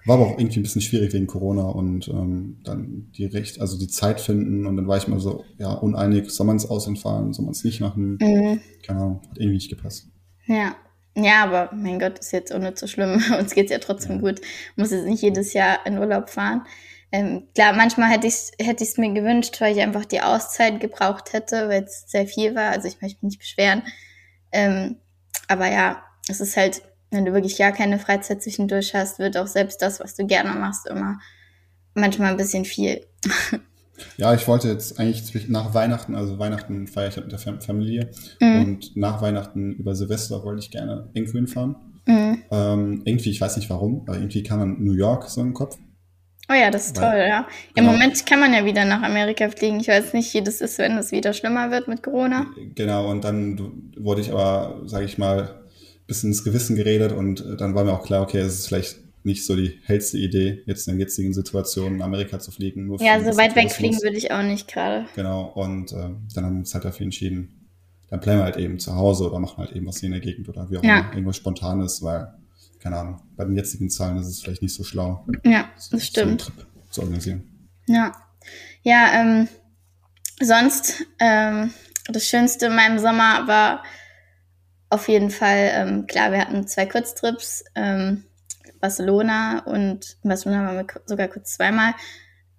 [0.05, 3.77] War aber auch irgendwie ein bisschen schwierig wegen Corona und ähm, dann die Recht, also
[3.77, 6.99] die Zeit finden und dann war ich mal so, ja, uneinig, soll man es ausland
[6.99, 8.17] fahren, soll man es nicht machen?
[8.19, 8.59] Mhm.
[8.85, 10.07] Keine Ahnung, hat irgendwie nicht gepasst.
[10.45, 10.75] Ja.
[11.15, 13.23] Ja, aber mein Gott, ist jetzt auch nicht so schlimm.
[13.39, 14.41] Uns geht's ja trotzdem gut.
[14.76, 16.65] Muss jetzt nicht jedes Jahr in Urlaub fahren.
[17.12, 20.80] Ähm, klar, manchmal hätte ich es hätte ich's mir gewünscht, weil ich einfach die Auszeit
[20.80, 22.71] gebraucht hätte, weil es sehr viel war.
[22.71, 23.84] Also ich möchte mich nicht beschweren.
[24.52, 24.97] Ähm,
[25.47, 26.82] aber ja, es ist halt
[27.13, 30.52] wenn du wirklich gar keine Freizeit zwischendurch hast, wird auch selbst das, was du gerne
[30.52, 31.19] machst, immer
[31.93, 33.06] manchmal ein bisschen viel.
[34.17, 38.63] Ja, ich wollte jetzt eigentlich nach Weihnachten, also Weihnachten feiere ich mit der Familie mhm.
[38.63, 41.75] und nach Weihnachten über Silvester wollte ich gerne irgendwo hinfahren.
[42.06, 42.43] Mhm.
[42.51, 45.77] Ähm, irgendwie, ich weiß nicht warum, aber irgendwie kam dann New York so im Kopf.
[46.49, 47.39] Oh ja, das ist Weil, toll, ja.
[47.75, 47.91] Im genau.
[47.93, 49.79] Moment kann man ja wieder nach Amerika fliegen.
[49.79, 52.47] Ich weiß nicht, wie das ist, wenn es wieder schlimmer wird mit Corona.
[52.75, 55.63] Genau, und dann wurde ich aber, sage ich mal,
[56.06, 58.99] bisschen ins Gewissen geredet und äh, dann war mir auch klar, okay, es ist vielleicht
[59.23, 62.88] nicht so die hellste Idee, jetzt in der jetzigen Situation in Amerika zu fliegen.
[62.88, 65.05] Nur ja, so weit wegfliegen würde ich auch nicht gerade.
[65.15, 67.67] Genau, und äh, dann haben wir uns halt dafür entschieden,
[68.09, 70.21] dann bleiben wir halt eben zu Hause oder machen halt eben was hier in der
[70.21, 70.99] Gegend oder wie auch ja.
[70.99, 72.33] immer, irgendwas Spontanes, weil,
[72.79, 75.25] keine Ahnung, bei den jetzigen Zahlen ist es vielleicht nicht so schlau.
[75.43, 76.41] Ja, das stimmt.
[76.41, 77.69] So einen Trip zu organisieren.
[77.88, 78.12] Ja.
[78.83, 79.47] Ja, ähm,
[80.41, 81.73] sonst, ähm,
[82.07, 83.83] das Schönste in meinem Sommer war
[84.89, 88.25] auf jeden Fall, ähm, klar, wir hatten zwei Kurztrips, ähm,
[88.83, 91.93] Barcelona und in Barcelona waren wir sogar kurz zweimal.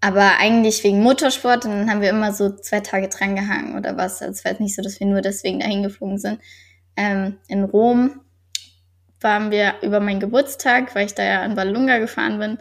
[0.01, 4.23] Aber eigentlich wegen Motorsport und dann haben wir immer so zwei Tage drangehangen oder was.
[4.23, 6.41] Also es war jetzt nicht so, dass wir nur deswegen dahin geflogen sind.
[6.97, 8.23] Ähm, in Rom
[9.21, 12.59] waren wir über meinen Geburtstag, weil ich da ja in Vallunga gefahren bin.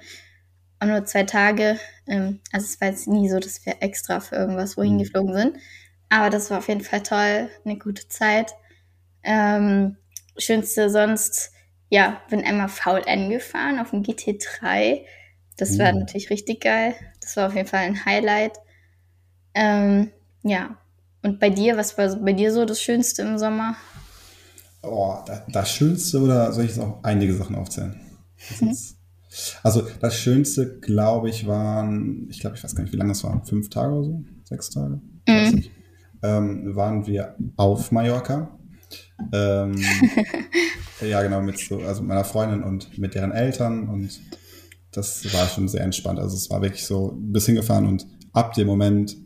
[0.81, 1.79] Und nur zwei Tage.
[2.05, 4.99] Ähm, also es war jetzt nie so, dass wir extra für irgendwas wohin mhm.
[4.99, 5.57] geflogen sind.
[6.09, 8.53] Aber das war auf jeden Fall toll, eine gute Zeit.
[9.23, 9.95] Ähm,
[10.37, 11.53] schönste sonst,
[11.89, 15.01] ja, bin einmal VLN gefahren auf dem GT3.
[15.57, 15.99] Das war mhm.
[15.99, 16.95] natürlich richtig geil.
[17.21, 18.57] Das war auf jeden Fall ein Highlight.
[19.53, 20.77] Ähm, ja.
[21.21, 23.75] Und bei dir, was war bei dir so das Schönste im Sommer?
[24.81, 25.15] Oh,
[25.51, 27.99] das, Schönste oder soll ich jetzt auch einige Sachen aufzählen?
[28.59, 28.75] Mhm.
[29.63, 33.23] Also das Schönste, glaube ich, waren, ich glaube, ich weiß gar nicht, wie lange es
[33.23, 35.63] war, fünf Tage oder so, sechs Tage, mhm.
[36.21, 38.59] ähm, waren wir auf Mallorca.
[39.31, 39.75] Ähm,
[41.01, 44.19] ja, genau, mit so, also meiner Freundin und mit deren Eltern und
[44.91, 46.19] das war schon sehr entspannt.
[46.19, 49.17] Also es war wirklich so bis hingefahren und ab dem Moment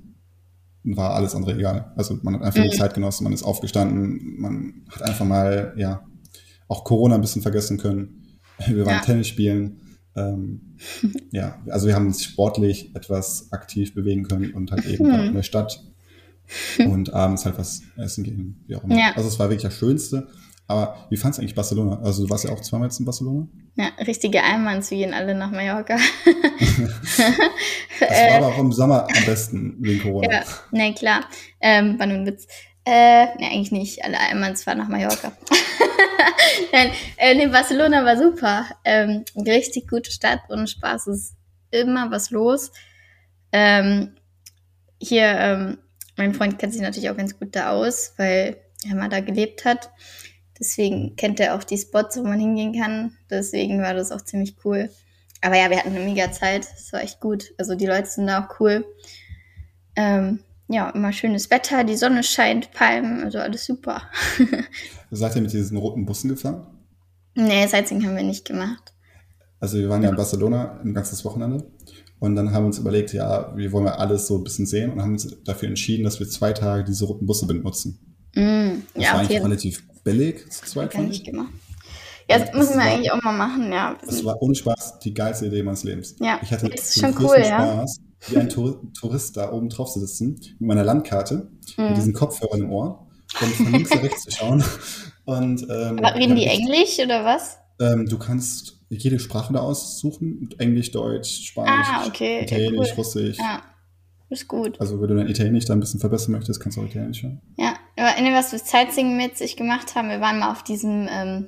[0.84, 1.92] war alles andere egal.
[1.96, 2.70] Also man hat einfach mhm.
[2.70, 6.06] die Zeit genossen, man ist aufgestanden, man hat einfach mal, ja,
[6.68, 8.40] auch Corona ein bisschen vergessen können.
[8.68, 9.02] Wir waren ja.
[9.02, 9.82] Tennis spielen.
[10.16, 10.78] Ähm,
[11.32, 15.28] ja, also wir haben uns sportlich etwas aktiv bewegen können und halt eben mhm.
[15.28, 15.84] in der Stadt
[16.80, 18.98] und abends halt was essen gehen, wie auch immer.
[18.98, 19.14] Ja.
[19.16, 20.28] Also es war wirklich das Schönste.
[20.70, 22.00] Aber wie fandest du eigentlich Barcelona?
[22.04, 23.48] Also du warst ja auch zweimal jetzt in Barcelona?
[23.76, 25.96] Ja, richtige Einmanns, wir gehen alle nach Mallorca.
[28.00, 30.30] das war aber auch im Sommer am besten wegen Corona.
[30.30, 31.26] Ja, ne, klar.
[31.62, 32.48] Ähm, war nur ein Witz.
[32.86, 34.04] Äh, ne, eigentlich nicht.
[34.04, 35.32] Alle Einmanns fahren nach Mallorca.
[36.74, 38.66] Nein, äh, nee, Barcelona war super.
[38.84, 41.36] Ähm, richtig gute Stadt und Spaß ist
[41.72, 42.72] immer was los.
[43.54, 44.16] Ähm,
[45.00, 45.78] hier, ähm,
[46.18, 49.66] mein Freund kennt sich natürlich auch ganz gut da aus, weil er mal da gelebt
[49.66, 49.92] hat.
[50.60, 53.16] Deswegen kennt er auch die Spots, wo man hingehen kann.
[53.30, 54.90] Deswegen war das auch ziemlich cool.
[55.42, 56.68] Aber ja, wir hatten eine mega Zeit.
[56.76, 57.54] Es war echt gut.
[57.58, 58.86] Also die Leute sind da auch cool.
[59.96, 64.04] Ähm, ja, immer schönes Wetter, die Sonne scheint, Palmen, also alles super.
[65.12, 66.68] Seid ihr mit diesen roten Bussen gefahren?
[67.36, 68.94] Nee, Sightseeing haben wir nicht gemacht.
[69.60, 71.66] Also wir waren ja in Barcelona ein ganzes Wochenende
[72.20, 74.92] und dann haben wir uns überlegt, ja, wir wollen ja alles so ein bisschen sehen
[74.92, 78.00] und haben uns dafür entschieden, dass wir zwei Tage diese roten Busse benutzen.
[78.36, 81.24] Mm, das ja, war eigentlich relativ billig, zu zweit fand ich.
[81.24, 81.54] Gemacht.
[82.30, 83.98] Ja, das müssen wir war, eigentlich auch mal machen, ja.
[84.06, 86.16] Das war ohne Spaß die geilste Idee meines Lebens.
[86.20, 87.86] Ja, ich hatte das ist schon cool, Spaß, ja.
[88.30, 91.82] wie ein Tourist da oben drauf zu sitzen, mit meiner Landkarte, mm.
[91.84, 93.08] mit diesen Kopfhörern im Ohr
[93.42, 94.64] und von links nach rechts zu schauen.
[95.26, 97.58] Und, ähm, Aber reden die Englisch oder was?
[97.80, 100.50] Ähm, du kannst jede Sprache da aussuchen.
[100.58, 102.44] Englisch, Deutsch, Spanisch, ah, okay.
[102.44, 102.96] Italienisch, cool.
[102.98, 103.38] Russisch.
[103.38, 103.62] Ja,
[104.30, 104.80] ist gut.
[104.80, 107.42] Also wenn du dein Italienisch da ein bisschen verbessern möchtest, kannst du auch Italienisch hören.
[107.58, 110.64] Ja, aber in dem, was wir Sightseeing mit sich gemacht haben, wir waren mal auf
[110.64, 111.48] diesem, ähm,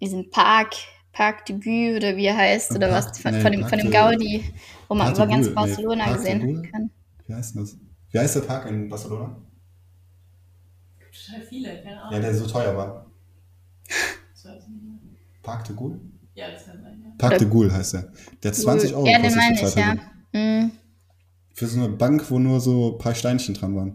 [0.00, 0.74] diesem Park,
[1.12, 3.78] Parc de Gue oder wie er heißt, oder Park, was, von, nee, von, dem, von
[3.78, 4.44] dem Gaudi,
[4.88, 6.90] wo man über ganz Barcelona nee, gesehen kann.
[7.26, 7.76] Wie heißt das?
[8.10, 9.36] Wie heißt der Park in Barcelona?
[11.12, 12.12] Total viele, keine Ahnung.
[12.12, 13.06] Ja, der so teuer war.
[15.44, 16.00] Parc de Gaulle?
[16.34, 17.12] Ja, das kann sein, ja.
[17.16, 18.12] Parc de Gaulle heißt der.
[18.42, 19.96] Der hat 20 Euro ja, den meine ich, ja.
[20.32, 20.72] Mhm.
[21.54, 23.94] Für so eine Bank, wo nur so ein paar Steinchen dran waren.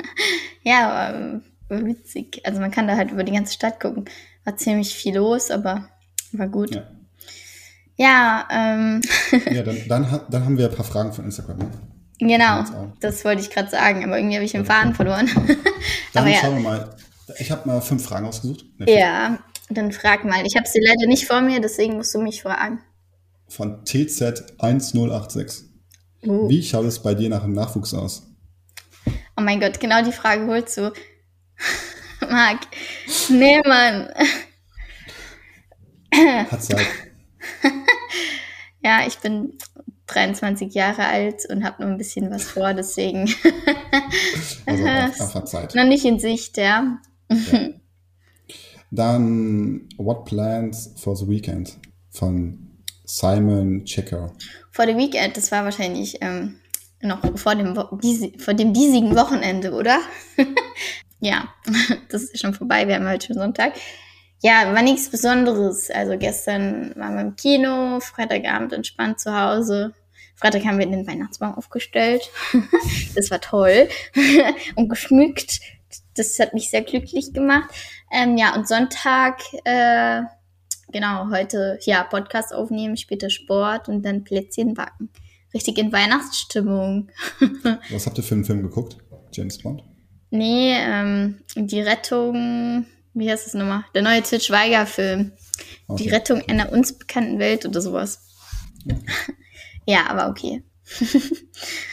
[0.62, 2.40] ja, aber witzig.
[2.44, 4.06] Also man kann da halt über die ganze Stadt gucken.
[4.44, 5.90] War ziemlich viel los, aber
[6.32, 6.74] war gut.
[6.74, 6.84] Ja,
[7.96, 9.00] ja, ähm.
[9.52, 11.58] ja dann, dann, dann haben wir ein paar Fragen von Instagram.
[11.58, 11.70] Ne?
[12.18, 12.64] Genau,
[13.00, 15.28] das wollte ich gerade sagen, aber irgendwie habe ich den Faden verloren.
[16.12, 16.56] dann aber schauen ja.
[16.56, 16.96] wir mal.
[17.38, 18.64] Ich habe mal fünf Fragen ausgesucht.
[18.78, 20.44] Nee, ja, dann frag mal.
[20.46, 22.80] Ich habe sie leider nicht vor mir, deswegen musst du mich fragen.
[23.48, 25.64] Von TZ1086.
[26.24, 26.48] Uh.
[26.48, 28.26] Wie schaut es bei dir nach dem Nachwuchs aus?
[29.36, 30.92] Oh mein Gott, genau die Frage holst du.
[32.30, 32.60] Marc,
[33.28, 34.08] nee, Mann.
[36.50, 36.86] Hat Zeit.
[38.82, 39.58] ja, ich bin
[40.06, 43.32] 23 Jahre alt und habe noch ein bisschen was vor, deswegen.
[44.64, 45.74] also einfach Zeit.
[45.74, 46.98] Noch nicht in Sicht, ja.
[47.28, 47.68] ja.
[48.90, 51.78] Dann What Plans for the Weekend
[52.10, 52.66] von
[53.04, 54.32] Simon Checker.
[54.70, 56.56] For the Weekend, das war wahrscheinlich ähm,
[57.00, 60.00] noch vor dem, vor dem diesigen Wochenende, oder?
[61.20, 61.48] ja,
[62.08, 63.74] das ist schon vorbei, wir haben heute schon Sonntag.
[64.42, 65.90] ja, war nichts Besonderes.
[65.90, 69.94] Also gestern waren wir im Kino, Freitagabend entspannt zu Hause.
[70.34, 72.30] Freitag haben wir den Weihnachtsbaum aufgestellt.
[73.14, 73.88] das war toll.
[74.74, 75.60] und geschmückt.
[76.14, 77.70] Das hat mich sehr glücklich gemacht.
[78.10, 80.22] Ähm, ja, und Sonntag, äh,
[80.92, 85.10] genau, heute, ja, Podcast aufnehmen, später Sport und dann Plätzchen backen.
[85.52, 87.08] Richtig in Weihnachtsstimmung.
[87.90, 88.98] Was habt ihr für einen Film geguckt?
[89.32, 89.82] James Bond?
[90.30, 93.84] Nee, ähm, die Rettung, wie heißt das nochmal?
[93.94, 95.32] Der neue Til Schweiger-Film.
[95.88, 96.02] Okay.
[96.02, 98.26] Die Rettung einer uns bekannten Welt oder sowas.
[99.86, 100.62] ja, aber okay.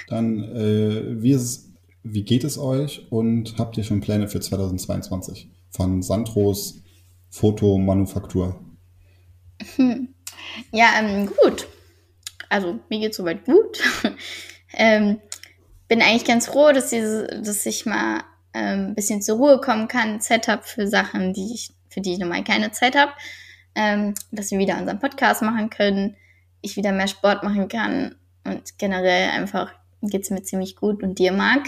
[0.08, 1.70] Dann, äh, wie, ist,
[2.04, 6.82] wie geht es euch und habt ihr schon Pläne für 2022 von Sandros
[7.30, 8.60] Fotomanufaktur?
[10.72, 11.68] Ja, ähm, gut.
[12.50, 13.80] Also mir geht's soweit gut.
[14.74, 15.20] ähm,
[15.88, 19.88] bin eigentlich ganz froh, dass, diese, dass ich mal ähm, ein bisschen zur Ruhe kommen
[19.88, 23.12] kann, Zeit habe für Sachen, die ich, für die ich normal keine Zeit habe.
[23.76, 26.16] Ähm, dass wir wieder unseren Podcast machen können,
[26.62, 31.02] ich wieder mehr Sport machen kann und generell einfach geht's mir ziemlich gut.
[31.02, 31.68] Und dir, Marc?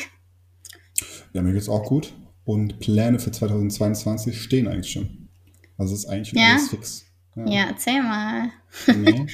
[1.34, 2.14] Ja, mir geht's auch gut.
[2.46, 5.28] Und Pläne für 2022 stehen eigentlich schon.
[5.78, 6.52] Also es ist eigentlich Ja?
[6.54, 7.06] alles fix.
[7.36, 8.50] Ja, erzähl mal.
[8.88, 9.26] Nee.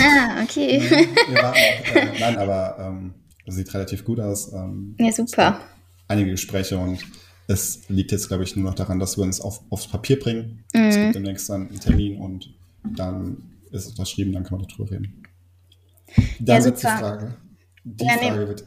[0.00, 0.80] Ah, okay.
[1.28, 1.58] Nee, warten
[1.94, 3.14] noch, äh, nein, aber ähm,
[3.46, 4.52] sieht relativ gut aus.
[4.52, 5.60] Ähm, Ja, super.
[6.08, 6.98] einige Gespräche und
[7.46, 10.64] es liegt jetzt, glaube ich, nur noch daran, dass wir uns auf, aufs Papier bringen.
[10.72, 12.52] Es gibt demnächst dann einen Termin und
[12.84, 13.38] dann
[13.70, 15.22] ist es unterschrieben, dann kann man darüber reden.
[16.40, 16.98] Dann Ja, super.
[16.98, 17.36] Frage.
[17.84, 18.28] Die Ja, nee.
[18.28, 18.64] Frage wird.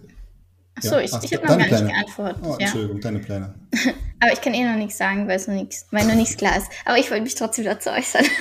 [0.75, 1.87] Achso, Ja, ich, ach, ich habe noch gar nicht Pläne.
[1.89, 2.37] geantwortet.
[2.43, 2.57] Oh, ja.
[2.59, 3.53] Entschuldigung, deine Pläne.
[4.19, 6.67] Aber ich kann eh noch nichts sagen, weil noch nichts, weil noch nichts klar ist.
[6.85, 8.25] Aber ich wollte mich trotzdem dazu äußern.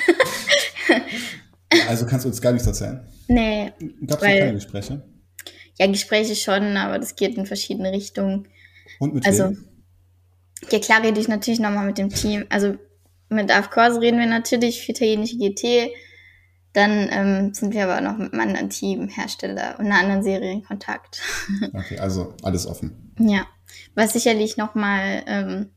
[1.73, 3.07] Ja, also kannst du uns gar nichts erzählen.
[3.29, 3.73] nee,
[4.07, 5.03] Gab es keine Gespräche?
[5.79, 8.49] ja, Gespräche schon, aber das geht in verschiedene Richtungen.
[8.99, 9.69] Und mit Also, wem?
[10.73, 12.45] ja klar rede ich natürlich nochmal mit dem Team.
[12.49, 12.75] Also
[13.29, 15.93] mit Darf Course reden wir natürlich für italienische GT.
[16.73, 20.63] Dann ähm, sind wir aber noch mit einem anderen Teamhersteller und einer anderen Serie in
[20.65, 21.21] Kontakt.
[21.75, 23.13] Okay, also alles offen.
[23.19, 23.47] ja,
[23.95, 25.71] was sicherlich nochmal ähm,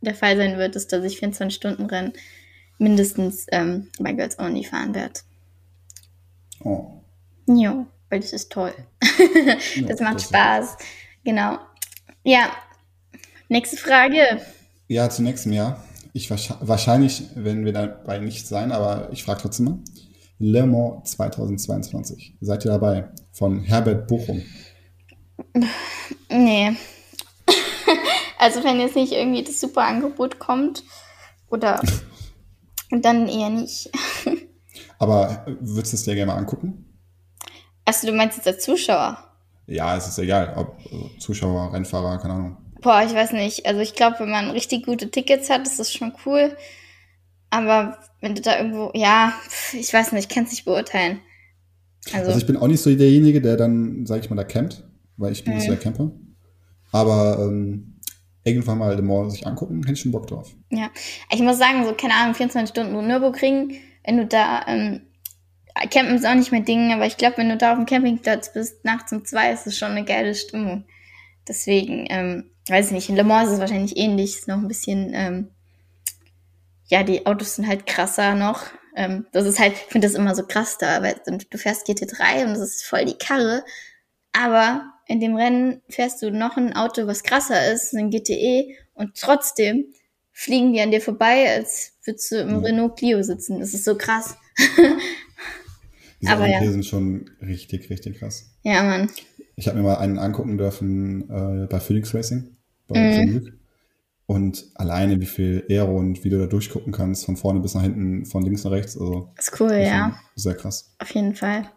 [0.00, 2.12] der Fall sein wird, ist, dass ich 24-Stunden-Rennen
[2.78, 5.20] mindestens ähm, bei Girls Only fahren werde.
[6.62, 7.02] Oh.
[7.46, 8.72] Jo, weil das ist toll.
[9.76, 10.76] Ja, Das macht ist- Spaß.
[11.24, 11.58] Genau.
[12.22, 12.50] Ja.
[13.48, 14.40] Nächste Frage.
[14.86, 15.82] Ja, zu nächstem Jahr.
[16.12, 19.78] Ich wahrsch- wahrscheinlich werden wir dabei nicht sein, aber ich frage trotzdem mal.
[20.38, 22.36] Le Mans 2022.
[22.40, 23.08] Seid ihr dabei?
[23.32, 24.42] Von Herbert Bochum.
[26.30, 26.76] Nee.
[28.38, 30.84] also wenn jetzt nicht irgendwie das super Angebot kommt
[31.50, 31.80] oder
[32.90, 33.90] dann eher nicht.
[34.98, 36.84] Aber würdest du es dir gerne mal angucken?
[37.84, 39.18] Achso, du meinst jetzt als Zuschauer?
[39.66, 42.56] Ja, es ist egal, ob äh, Zuschauer, Rennfahrer, keine Ahnung.
[42.80, 43.66] Boah, ich weiß nicht.
[43.66, 46.56] Also ich glaube, wenn man richtig gute Tickets hat, ist das schon cool.
[47.50, 49.32] Aber wenn du da irgendwo, ja,
[49.72, 51.20] ich weiß nicht, ich kann es nicht beurteilen.
[52.12, 54.84] Also, Also ich bin auch nicht so derjenige, der dann, sag ich mal, da campt,
[55.16, 56.10] weil ich bin nicht so der Camper.
[56.92, 57.98] Aber ähm,
[58.44, 60.54] irgendwann mal Le Mans sich angucken, hätte ich schon Bock drauf.
[60.70, 60.90] Ja,
[61.30, 63.74] ich muss sagen, so, keine Ahnung, 24 Stunden nur Nürburgring,
[64.04, 65.02] wenn du da, ähm,
[65.90, 68.52] campen ist auch nicht mein Ding, aber ich glaube, wenn du da auf dem Campingplatz
[68.52, 70.84] bist, nachts um zwei, ist es schon eine geile Stimmung.
[71.46, 74.68] Deswegen, ähm, weiß ich nicht, in Le Mans ist es wahrscheinlich ähnlich, ist noch ein
[74.68, 75.48] bisschen, ähm,
[76.88, 78.64] ja, die Autos sind halt krasser noch.
[78.96, 82.42] Ähm, das ist halt, ich finde das immer so krass da, weil du fährst GT3
[82.44, 83.64] und das ist voll die Karre,
[84.32, 89.14] aber in dem Rennen fährst du noch ein Auto, was krasser ist, ein GTE, und
[89.14, 89.86] trotzdem
[90.32, 92.64] fliegen die an dir vorbei, als würdest du im Mhm.
[92.64, 93.60] Renault Clio sitzen.
[93.60, 94.36] Das ist so krass.
[96.20, 96.60] Diese Aber ja.
[96.60, 98.50] Sind schon richtig, richtig krass.
[98.62, 99.10] Ja, Mann.
[99.56, 103.57] Ich habe mir mal einen angucken dürfen äh, bei Phoenix Racing, bei Mhm.
[104.30, 107.82] Und alleine, wie viel Aero und wie du da durchgucken kannst, von vorne bis nach
[107.82, 110.20] hinten, von links nach rechts, also Ist cool, ja.
[110.34, 110.94] sehr krass.
[110.98, 111.70] Auf jeden Fall.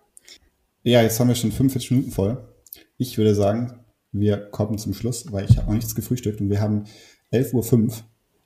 [0.83, 2.45] Ja, jetzt haben wir schon 45 Minuten voll.
[2.97, 3.79] Ich würde sagen,
[4.11, 6.83] wir kommen zum Schluss, weil ich habe noch nichts gefrühstückt und wir haben
[7.31, 7.93] 11.05 Uhr.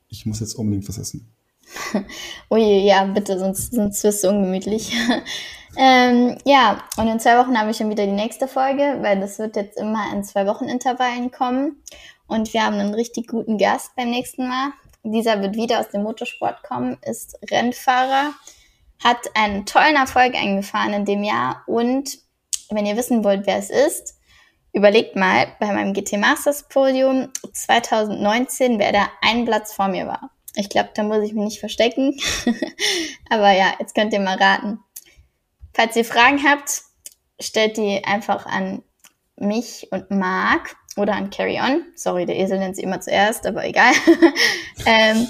[0.08, 1.35] Ich muss jetzt unbedingt was essen.
[2.49, 4.93] Ui, ja, bitte, sonst, sonst wirst du ungemütlich.
[5.78, 9.39] ähm, ja, und in zwei Wochen habe ich schon wieder die nächste Folge, weil das
[9.39, 11.82] wird jetzt immer in zwei Wochen Intervallen kommen.
[12.28, 14.72] Und wir haben einen richtig guten Gast beim nächsten Mal.
[15.03, 18.34] Dieser wird wieder aus dem Motorsport kommen, ist Rennfahrer,
[19.03, 21.61] hat einen tollen Erfolg eingefahren in dem Jahr.
[21.68, 22.18] Und
[22.72, 24.16] wenn ihr wissen wollt, wer es ist,
[24.74, 30.32] überlegt mal bei meinem GT Masters Podium 2019, wer da einen Platz vor mir war.
[30.56, 32.18] Ich glaube, da muss ich mich nicht verstecken.
[33.30, 34.80] Aber ja, jetzt könnt ihr mal raten.
[35.74, 36.84] Falls ihr Fragen habt,
[37.39, 38.82] stellt die einfach an
[39.36, 41.84] mich und Marc oder an Carry On.
[41.95, 43.91] Sorry, der Esel nennt sie immer zuerst, aber egal.
[44.86, 45.28] ähm,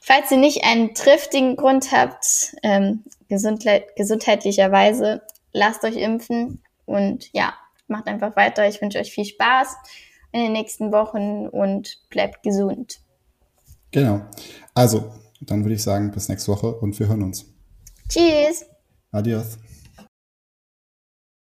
[0.00, 5.22] falls ihr nicht einen triftigen Grund habt, ähm, gesundheit gesundheitlicherweise,
[5.52, 7.54] lasst euch impfen und ja,
[7.86, 8.66] macht einfach weiter.
[8.66, 9.76] Ich wünsche euch viel Spaß
[10.32, 13.00] in den nächsten Wochen und bleibt gesund.
[13.90, 14.22] Genau.
[14.74, 17.46] Also, dann würde ich sagen, bis nächste Woche und wir hören uns.
[18.08, 18.64] Tschüss.
[19.10, 19.58] Adios.